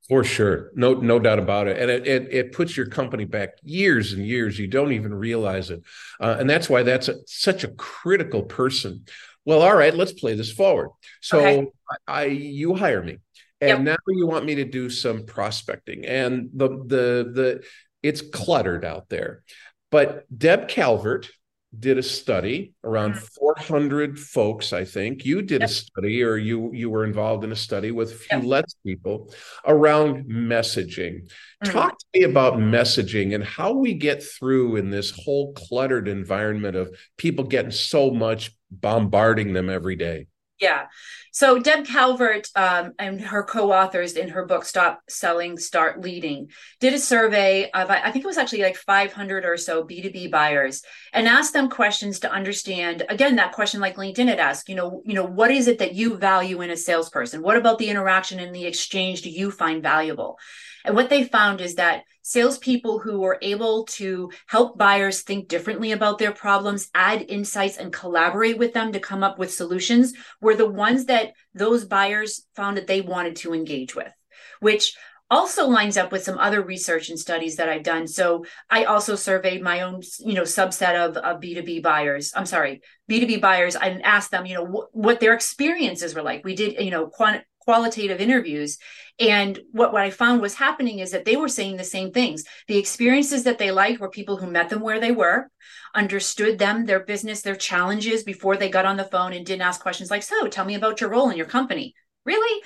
[0.10, 3.52] for sure, no, no doubt about it, and it, it, it puts your company back
[3.64, 4.58] years and years.
[4.58, 5.84] You don't even realize it,
[6.20, 9.06] uh, and that's why that's a, such a critical person.
[9.46, 10.90] Well, all right, let's play this forward.
[11.22, 11.68] So, okay.
[12.08, 13.20] I, I, you hire me,
[13.62, 14.00] and yep.
[14.00, 17.64] now you want me to do some prospecting, and the the the
[18.02, 19.44] it's cluttered out there.
[19.92, 21.30] But Deb Calvert
[21.78, 23.30] did a study around Mhm.
[23.38, 27.56] 400 folks i think you did a study or you you were involved in a
[27.56, 28.46] study with a few Yep.
[28.48, 29.32] less people
[29.68, 31.30] around messaging
[31.64, 31.72] Mhm.
[31.72, 36.76] talk to me about messaging and how we get through in this whole cluttered environment
[36.76, 40.26] of people getting so much bombarding them every day
[40.60, 40.88] Yeah.
[41.32, 46.50] So Deb Calvert um, and her co-authors in her book "Stop Selling, Start Leading"
[46.80, 50.82] did a survey of I think it was actually like 500 or so B2B buyers
[51.14, 54.70] and asked them questions to understand again that question like LinkedIn had asked.
[54.70, 57.42] You know, you know, what is it that you value in a salesperson?
[57.42, 60.40] What about the interaction and the exchange do you find valuable?
[60.86, 65.92] And what they found is that salespeople who were able to help buyers think differently
[65.92, 70.56] about their problems, add insights, and collaborate with them to come up with solutions were
[70.56, 74.12] the ones that those buyers found that they wanted to engage with,
[74.60, 74.96] which
[75.32, 78.08] also lines up with some other research and studies that I've done.
[78.08, 82.34] So I also surveyed my own, you know, subset of, of B2B buyers.
[82.36, 86.44] I'm sorry, B2B buyers and asked them, you know, wh- what their experiences were like.
[86.44, 88.80] We did, you know, quant- qualitative interviews.
[89.20, 92.44] And what, what I found was happening is that they were saying the same things.
[92.68, 95.52] The experiences that they liked were people who met them where they were,
[95.94, 99.82] understood them, their business, their challenges before they got on the phone and didn't ask
[99.82, 101.94] questions like, So tell me about your role in your company.
[102.26, 102.64] Really?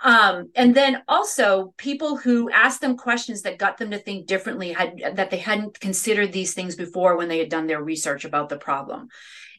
[0.00, 4.70] Um, and then also people who asked them questions that got them to think differently
[4.70, 8.50] had that they hadn't considered these things before when they had done their research about
[8.50, 9.08] the problem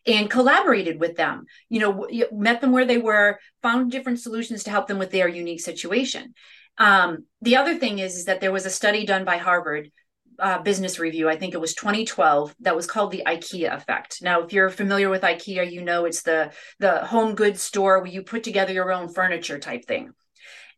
[0.08, 1.46] and collaborated with them.
[1.70, 5.28] You know met them where they were found different solutions to help them with their
[5.28, 6.34] unique situation.
[6.78, 9.92] Um, the other thing is, is that there was a study done by harvard
[10.38, 14.22] uh, business review i think it was 2012 that was called the ikea effect.
[14.22, 18.12] Now if you're familiar with ikea you know it's the the home goods store where
[18.12, 20.12] you put together your own furniture type thing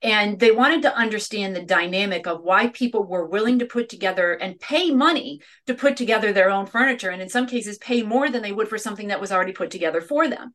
[0.01, 4.34] and they wanted to understand the dynamic of why people were willing to put together
[4.34, 8.30] and pay money to put together their own furniture and in some cases pay more
[8.30, 10.53] than they would for something that was already put together for them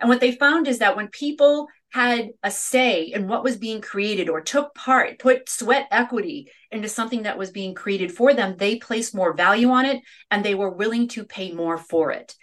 [0.00, 3.80] and what they found is that when people had a say in what was being
[3.80, 8.56] created or took part, put sweat equity into something that was being created for them,
[8.58, 12.34] they placed more value on it and they were willing to pay more for it.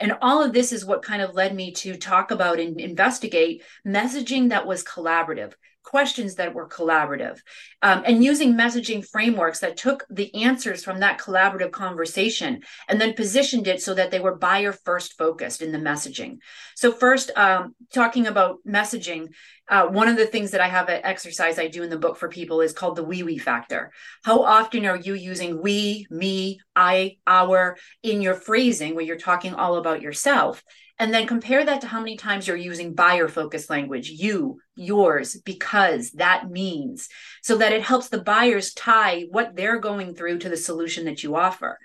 [0.00, 3.62] And all of this is what kind of led me to talk about and investigate
[3.86, 5.52] messaging that was collaborative,
[5.82, 7.38] questions that were collaborative,
[7.82, 13.14] um, and using messaging frameworks that took the answers from that collaborative conversation and then
[13.14, 16.38] positioned it so that they were buyer first focused in the messaging.
[16.76, 19.28] So, first, um, talking about messaging,
[19.68, 22.16] uh, one of the things that I have an exercise I do in the book
[22.16, 23.92] for people is called the we we factor.
[24.24, 29.54] How often are you using we, me, I, our in your phrasing when you're talking
[29.54, 30.62] all about yourself?
[31.00, 35.34] And then compare that to how many times you're using buyer focused language, you, yours,
[35.46, 37.08] because that means,
[37.42, 41.22] so that it helps the buyers tie what they're going through to the solution that
[41.22, 41.78] you offer.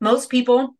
[0.00, 0.76] Most people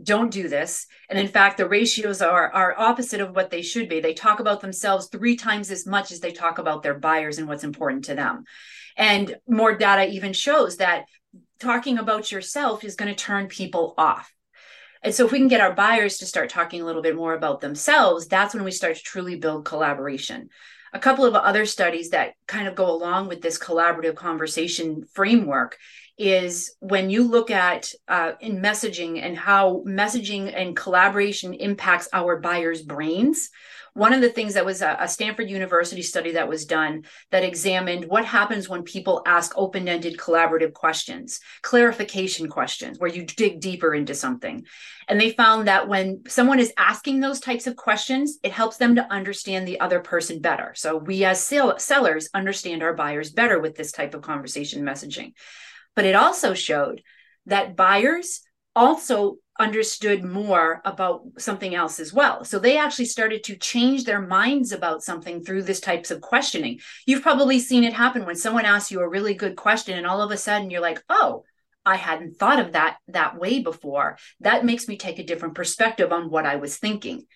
[0.00, 3.88] don't do this and in fact the ratios are are opposite of what they should
[3.88, 4.00] be.
[4.00, 7.48] They talk about themselves three times as much as they talk about their buyers and
[7.48, 8.44] what's important to them.
[8.96, 11.06] And more data even shows that
[11.58, 14.32] talking about yourself is going to turn people off
[15.04, 17.34] and so if we can get our buyers to start talking a little bit more
[17.34, 20.48] about themselves that's when we start to truly build collaboration
[20.92, 25.76] a couple of other studies that kind of go along with this collaborative conversation framework
[26.16, 32.38] is when you look at uh, in messaging and how messaging and collaboration impacts our
[32.38, 33.50] buyers' brains.
[33.94, 37.44] One of the things that was a, a Stanford University study that was done that
[37.44, 43.60] examined what happens when people ask open ended collaborative questions, clarification questions, where you dig
[43.60, 44.66] deeper into something.
[45.08, 48.96] And they found that when someone is asking those types of questions, it helps them
[48.96, 50.72] to understand the other person better.
[50.74, 55.34] So we as sell- sellers understand our buyers better with this type of conversation messaging.
[55.94, 57.02] But it also showed
[57.46, 58.40] that buyers
[58.74, 62.44] also understood more about something else as well.
[62.44, 66.80] So they actually started to change their minds about something through this types of questioning.
[67.06, 70.20] You've probably seen it happen when someone asks you a really good question and all
[70.20, 71.44] of a sudden you're like, "Oh,
[71.86, 74.18] I hadn't thought of that that way before.
[74.40, 77.26] That makes me take a different perspective on what I was thinking."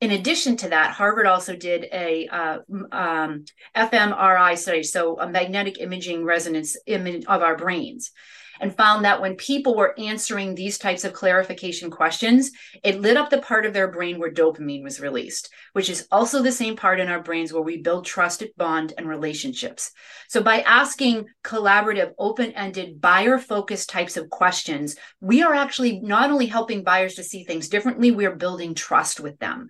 [0.00, 2.58] In addition to that, Harvard also did a uh,
[2.90, 3.44] um,
[3.76, 8.12] fMRI study, so a magnetic imaging resonance image of our brains,
[8.60, 12.52] and found that when people were answering these types of clarification questions,
[12.84, 16.42] it lit up the part of their brain where dopamine was released, which is also
[16.42, 19.92] the same part in our brains where we build trusted bond and relationships.
[20.28, 26.84] So by asking collaborative, open-ended, buyer-focused types of questions, we are actually not only helping
[26.84, 29.68] buyers to see things differently, we are building trust with them.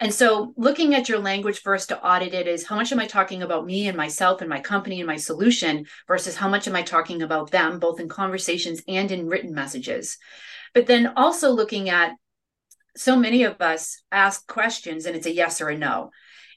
[0.00, 3.06] And so, looking at your language first to audit it is how much am I
[3.06, 6.74] talking about me and myself and my company and my solution versus how much am
[6.74, 10.18] I talking about them, both in conversations and in written messages.
[10.74, 12.12] But then also looking at
[12.96, 16.10] so many of us ask questions and it's a yes or a no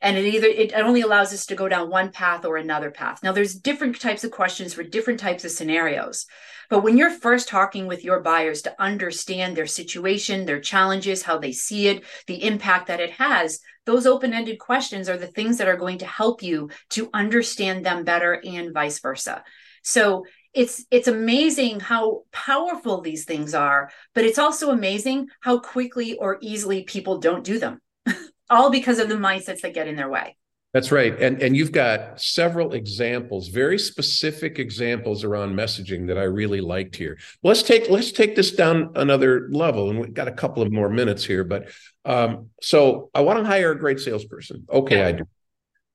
[0.05, 3.23] and it either it only allows us to go down one path or another path.
[3.23, 6.27] Now there's different types of questions for different types of scenarios.
[6.69, 11.39] But when you're first talking with your buyers to understand their situation their challenges how
[11.39, 15.67] they see it the impact that it has those open-ended questions are the things that
[15.67, 19.43] are going to help you to understand them better and vice versa.
[19.81, 26.15] So it's it's amazing how powerful these things are but it's also amazing how quickly
[26.15, 27.81] or easily people don't do them
[28.49, 30.35] all because of the mindsets that get in their way.
[30.75, 31.17] That's right.
[31.21, 36.97] And and you've got several examples very specific examples around messaging that i really liked
[36.97, 37.17] here.
[37.43, 40.89] Let's take let's take this down another level and we've got a couple of more
[40.89, 41.69] minutes here but
[42.03, 44.65] um, so i want to hire a great salesperson.
[44.69, 45.23] Okay i do.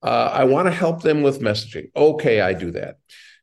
[0.02, 1.90] Uh, i want to help them with messaging.
[1.94, 2.96] Okay i do that.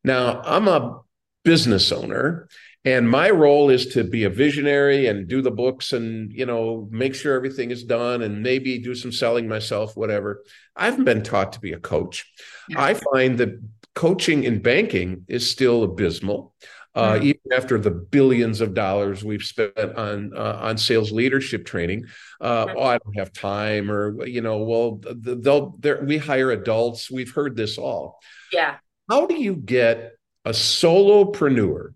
[0.04, 1.02] Now i'm a
[1.44, 2.48] business owner
[2.86, 6.88] and my role is to be a visionary and do the books and you know
[6.92, 10.44] make sure everything is done and maybe do some selling myself whatever
[10.76, 12.32] i haven't been taught to be a coach
[12.70, 12.82] yeah.
[12.82, 13.62] i find that
[13.96, 16.54] coaching in banking is still abysmal
[16.98, 17.26] uh, mm-hmm.
[17.26, 22.06] even after the billions of dollars we've spent on uh, on sales leadership training,
[22.42, 27.12] uh, oh, I don't have time, or you know, well, they'll we hire adults.
[27.12, 28.18] We've heard this all.
[28.52, 28.78] Yeah.
[29.08, 30.14] How do you get
[30.44, 31.94] a solopreneur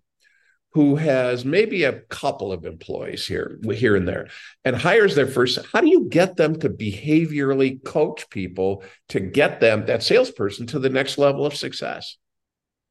[0.73, 4.27] who has maybe a couple of employees here here and there
[4.63, 9.59] and hires their first how do you get them to behaviorally coach people to get
[9.59, 12.17] them that salesperson to the next level of success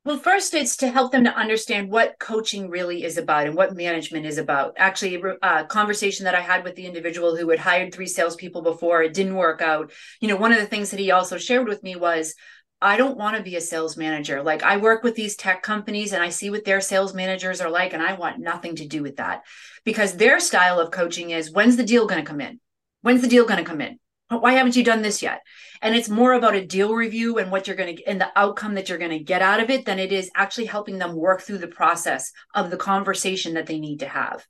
[0.03, 3.77] well, first, it's to help them to understand what coaching really is about and what
[3.77, 4.73] management is about.
[4.79, 8.63] Actually, a uh, conversation that I had with the individual who had hired three salespeople
[8.63, 9.93] before, it didn't work out.
[10.23, 12.35] You know, one of the things that he also shared with me was
[12.83, 14.43] I don't want to be a sales manager.
[14.43, 17.71] Like I work with these tech companies and I see what their sales managers are
[17.71, 19.43] like, and I want nothing to do with that
[19.85, 22.59] because their style of coaching is when's the deal going to come in?
[23.03, 23.99] When's the deal going to come in?
[24.29, 25.43] Why haven't you done this yet?
[25.83, 28.75] And it's more about a deal review and what you're going to and the outcome
[28.75, 31.43] that you're going to get out of it than it is actually helping them work
[31.43, 34.47] through the process of the conversation that they need to have.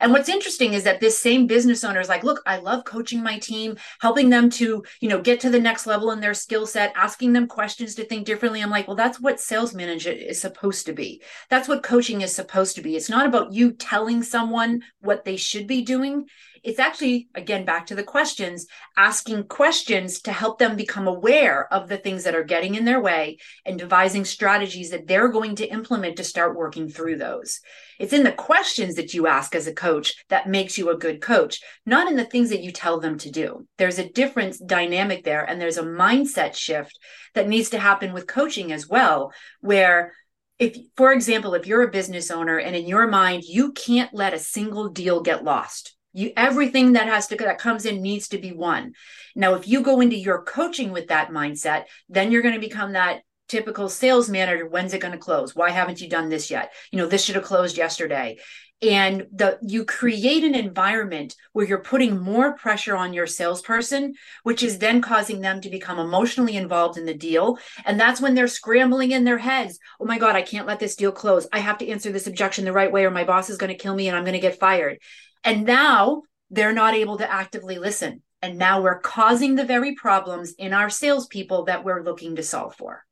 [0.00, 3.22] And what's interesting is that this same business owner is like, look, I love coaching
[3.22, 6.66] my team, helping them to, you know, get to the next level in their skill
[6.66, 8.60] set, asking them questions to think differently.
[8.60, 11.22] I'm like, well, that's what sales manager is supposed to be.
[11.48, 12.96] That's what coaching is supposed to be.
[12.96, 16.26] It's not about you telling someone what they should be doing
[16.64, 21.88] it's actually again back to the questions asking questions to help them become aware of
[21.88, 23.36] the things that are getting in their way
[23.66, 27.60] and devising strategies that they're going to implement to start working through those.
[28.00, 31.20] It's in the questions that you ask as a coach that makes you a good
[31.20, 33.66] coach not in the things that you tell them to do.
[33.76, 36.98] There's a different dynamic there and there's a mindset shift
[37.34, 40.14] that needs to happen with coaching as well where
[40.58, 44.32] if for example if you're a business owner and in your mind you can't let
[44.32, 48.38] a single deal get lost you everything that has to that comes in needs to
[48.38, 48.92] be won
[49.34, 52.92] now if you go into your coaching with that mindset then you're going to become
[52.92, 55.54] that typical sales manager when's it going to close?
[55.54, 56.72] Why haven't you done this yet?
[56.90, 58.38] You know this should have closed yesterday.
[58.82, 64.62] And the you create an environment where you're putting more pressure on your salesperson which
[64.62, 67.58] is then causing them to become emotionally involved in the deal.
[67.84, 69.78] And that's when they're scrambling in their heads.
[70.00, 71.46] Oh my god i can't let this deal close.
[71.52, 73.78] I have to answer this objection the right way or my boss is going to
[73.78, 74.98] kill me and i'm going to get fired
[75.44, 78.22] and now they're not able to actively listen.
[78.42, 82.74] And now we're causing the very problems in our salespeople that we're looking to solve
[82.76, 83.04] for.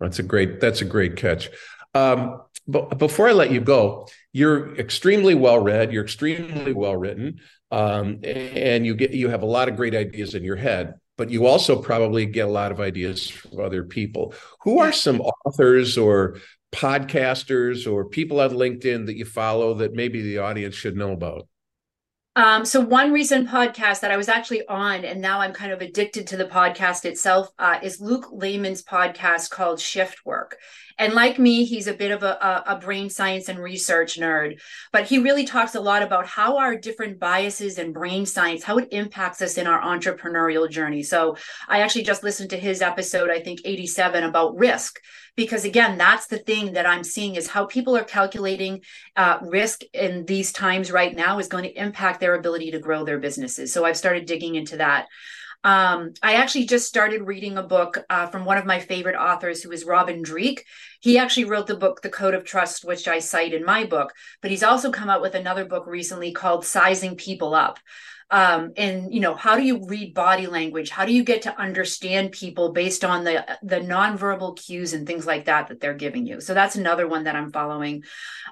[0.00, 1.50] that's a great that's a great catch.
[1.94, 5.92] Um, but before I let you go, you're extremely well read.
[5.92, 10.34] You're extremely well written, um, and you get you have a lot of great ideas
[10.34, 10.94] in your head.
[11.16, 14.34] But you also probably get a lot of ideas from other people.
[14.60, 16.36] Who are some authors or
[16.72, 21.48] podcasters or people on LinkedIn that you follow that maybe the audience should know about?
[22.36, 25.80] Um, so one recent podcast that I was actually on, and now I'm kind of
[25.80, 30.56] addicted to the podcast itself, uh, is Luke Lemon's podcast called Shift Work.
[30.98, 34.60] And like me, he's a bit of a, a, brain science and research nerd,
[34.92, 38.78] but he really talks a lot about how our different biases and brain science, how
[38.78, 41.04] it impacts us in our entrepreneurial journey.
[41.04, 41.36] So
[41.68, 44.98] I actually just listened to his episode, I think 87 about risk
[45.36, 48.80] because again that's the thing that i'm seeing is how people are calculating
[49.14, 53.04] uh, risk in these times right now is going to impact their ability to grow
[53.04, 55.06] their businesses so i've started digging into that
[55.68, 59.62] um, I actually just started reading a book uh, from one of my favorite authors,
[59.62, 60.64] who is Robin Dreeke.
[61.00, 64.14] he actually wrote the book The Code of Trust, which I cite in my book,
[64.40, 67.78] but he's also come out with another book recently called Sizing People Up
[68.30, 70.90] um, and you know how do you read body language?
[70.90, 75.26] How do you get to understand people based on the the nonverbal cues and things
[75.26, 76.40] like that that they're giving you?
[76.40, 78.04] So that's another one that i'm following.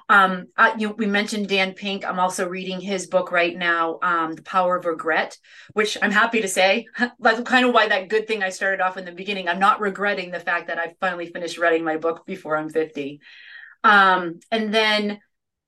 [0.09, 2.05] Um, uh, you, we mentioned dan pink.
[2.05, 5.37] I'm also reading his book right now um, the power of regret
[5.73, 6.87] which i'm happy to say
[7.19, 9.47] that's kind of why that good thing i started off in the beginning.
[9.47, 13.21] I'm not regretting the fact that i finally finished writing my book before i'm 50
[13.83, 15.19] um, and then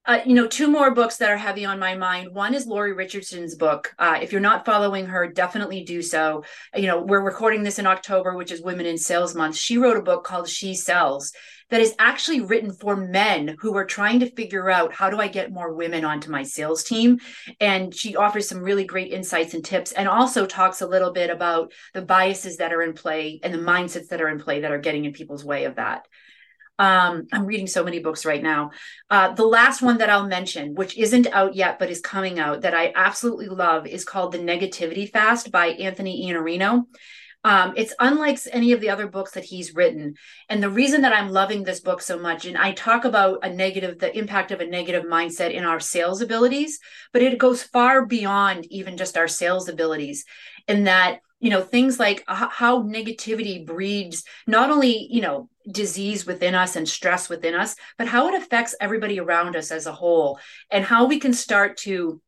[0.06, 2.34] uh, you know, two more books that are heavy on my mind.
[2.34, 3.94] One is Lori Richardson's book.
[4.00, 6.44] Uh, if you're not following her, definitely do so.
[6.76, 9.56] You know, we're recording this in October, which is Women in Sales Month.
[9.56, 11.34] She wrote a book called She Sells
[11.70, 15.28] that is actually written for men who are trying to figure out how do I
[15.28, 17.20] get more women onto my sales team.
[17.60, 21.30] And she offers some really great insights and tips and also talks a little bit
[21.30, 24.72] about the biases that are in play and the mindsets that are in play that
[24.72, 26.08] are getting in people's way of that.
[26.80, 28.72] Um, I'm reading so many books right now.
[29.10, 32.62] Uh, the last one that I'll mention, which isn't out yet but is coming out,
[32.62, 36.86] that I absolutely love, is called The Negativity Fast by Anthony Iannarino.
[37.44, 40.16] Um, it's unlike any of the other books that he's written.
[40.50, 43.50] And the reason that I'm loving this book so much, and I talk about a
[43.50, 46.80] negative, the impact of a negative mindset in our sales abilities,
[47.14, 50.26] but it goes far beyond even just our sales abilities,
[50.68, 56.56] in that you know things like how negativity breeds not only you know disease within
[56.56, 60.40] us and stress within us but how it affects everybody around us as a whole
[60.72, 62.22] and how we can start to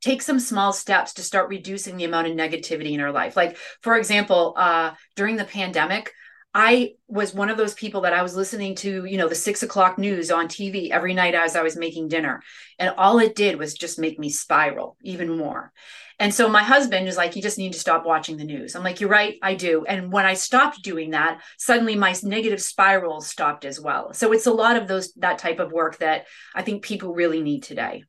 [0.00, 3.36] take some small steps to start reducing the amount of negativity in our life.
[3.36, 6.12] Like for example uh, during the pandemic
[6.60, 9.62] I was one of those people that I was listening to, you know, the six
[9.62, 12.42] o'clock news on TV every night as I was making dinner.
[12.80, 15.72] And all it did was just make me spiral even more.
[16.18, 18.74] And so my husband is like, you just need to stop watching the news.
[18.74, 19.84] I'm like, you're right, I do.
[19.86, 24.12] And when I stopped doing that, suddenly my negative spiral stopped as well.
[24.12, 27.40] So it's a lot of those that type of work that I think people really
[27.40, 28.02] need today.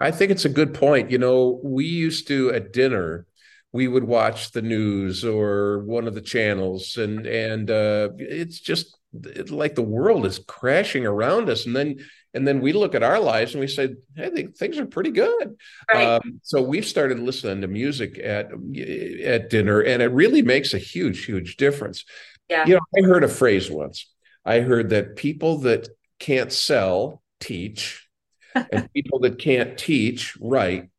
[0.00, 1.12] I think it's a good point.
[1.12, 3.26] You know, we used to at dinner,
[3.72, 8.96] we would watch the news or one of the channels, and and uh, it's just
[9.50, 11.98] like the world is crashing around us, and then
[12.34, 15.56] and then we look at our lives and we say hey things are pretty good.
[15.92, 16.06] Right.
[16.06, 18.50] um, so we've started listening to music at
[19.24, 22.04] at dinner and it really makes a huge huge difference.
[22.48, 22.66] Yeah.
[22.66, 24.06] you know i heard a phrase once.
[24.44, 28.08] I heard that people that can't sell teach
[28.54, 30.90] and people that can't teach write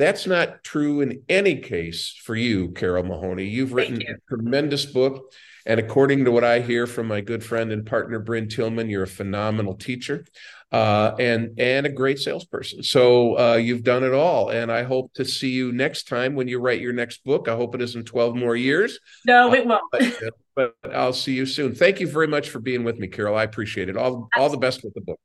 [0.00, 4.14] that's not true in any case for you Carole Mahoney you've written you.
[4.14, 5.32] a tremendous book
[5.66, 9.02] and according to what I hear from my good friend and partner Brynne Tillman, you're
[9.02, 10.24] a phenomenal teacher
[10.72, 12.82] uh, and and a great salesperson.
[12.82, 16.48] So uh, you've done it all, and I hope to see you next time when
[16.48, 17.48] you write your next book.
[17.48, 18.98] I hope it isn't twelve more years.
[19.26, 19.82] No, it won't.
[19.92, 20.10] Uh,
[20.54, 21.74] but, but, I'll see you soon.
[21.74, 23.36] Thank you very much for being with me, Carole.
[23.36, 23.96] I appreciate it.
[23.96, 24.28] All Absolutely.
[24.36, 25.18] all the best with the book.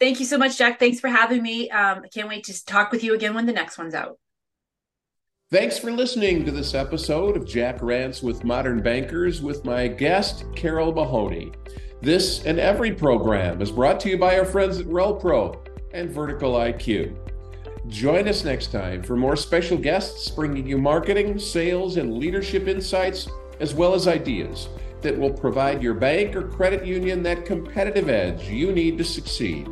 [0.00, 0.78] Thank you so much, Jack.
[0.78, 1.70] Thanks for having me.
[1.70, 4.18] Um, I can't wait to talk with you again when the next one's out.
[5.52, 10.46] Thanks for listening to this episode of Jack Rants with Modern Bankers with my guest,
[10.56, 11.52] Carole Mahoney.
[12.00, 15.58] This and every program is brought to you by our friends at RelPro
[15.92, 17.14] and Vertical IQ.
[17.86, 23.28] Join us next time for more special guests bringing you marketing, sales, and leadership insights,
[23.60, 24.70] as well as ideas
[25.02, 29.68] that will provide your bank or credit union that competitive edge you need to succeed.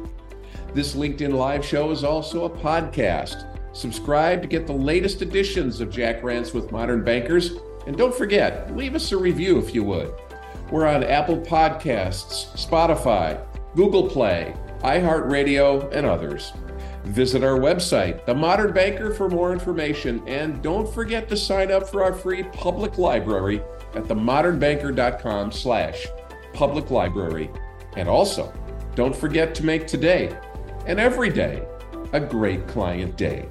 [0.74, 3.49] This LinkedIn Live show is also a podcast.
[3.72, 7.52] Subscribe to get the latest editions of Jack Rants with Modern Bankers.
[7.86, 10.12] And don't forget, leave us a review if you would.
[10.70, 13.44] We're on Apple Podcasts, Spotify,
[13.74, 16.52] Google Play, iHeartRadio, and others.
[17.04, 20.22] Visit our website, The Modern Banker, for more information.
[20.28, 23.62] And don't forget to sign up for our free public library
[23.94, 26.06] at themodernbanker.com slash
[26.52, 27.50] public library.
[27.96, 28.52] And also,
[28.94, 30.36] don't forget to make today
[30.86, 31.64] and every day
[32.12, 33.48] a great client day.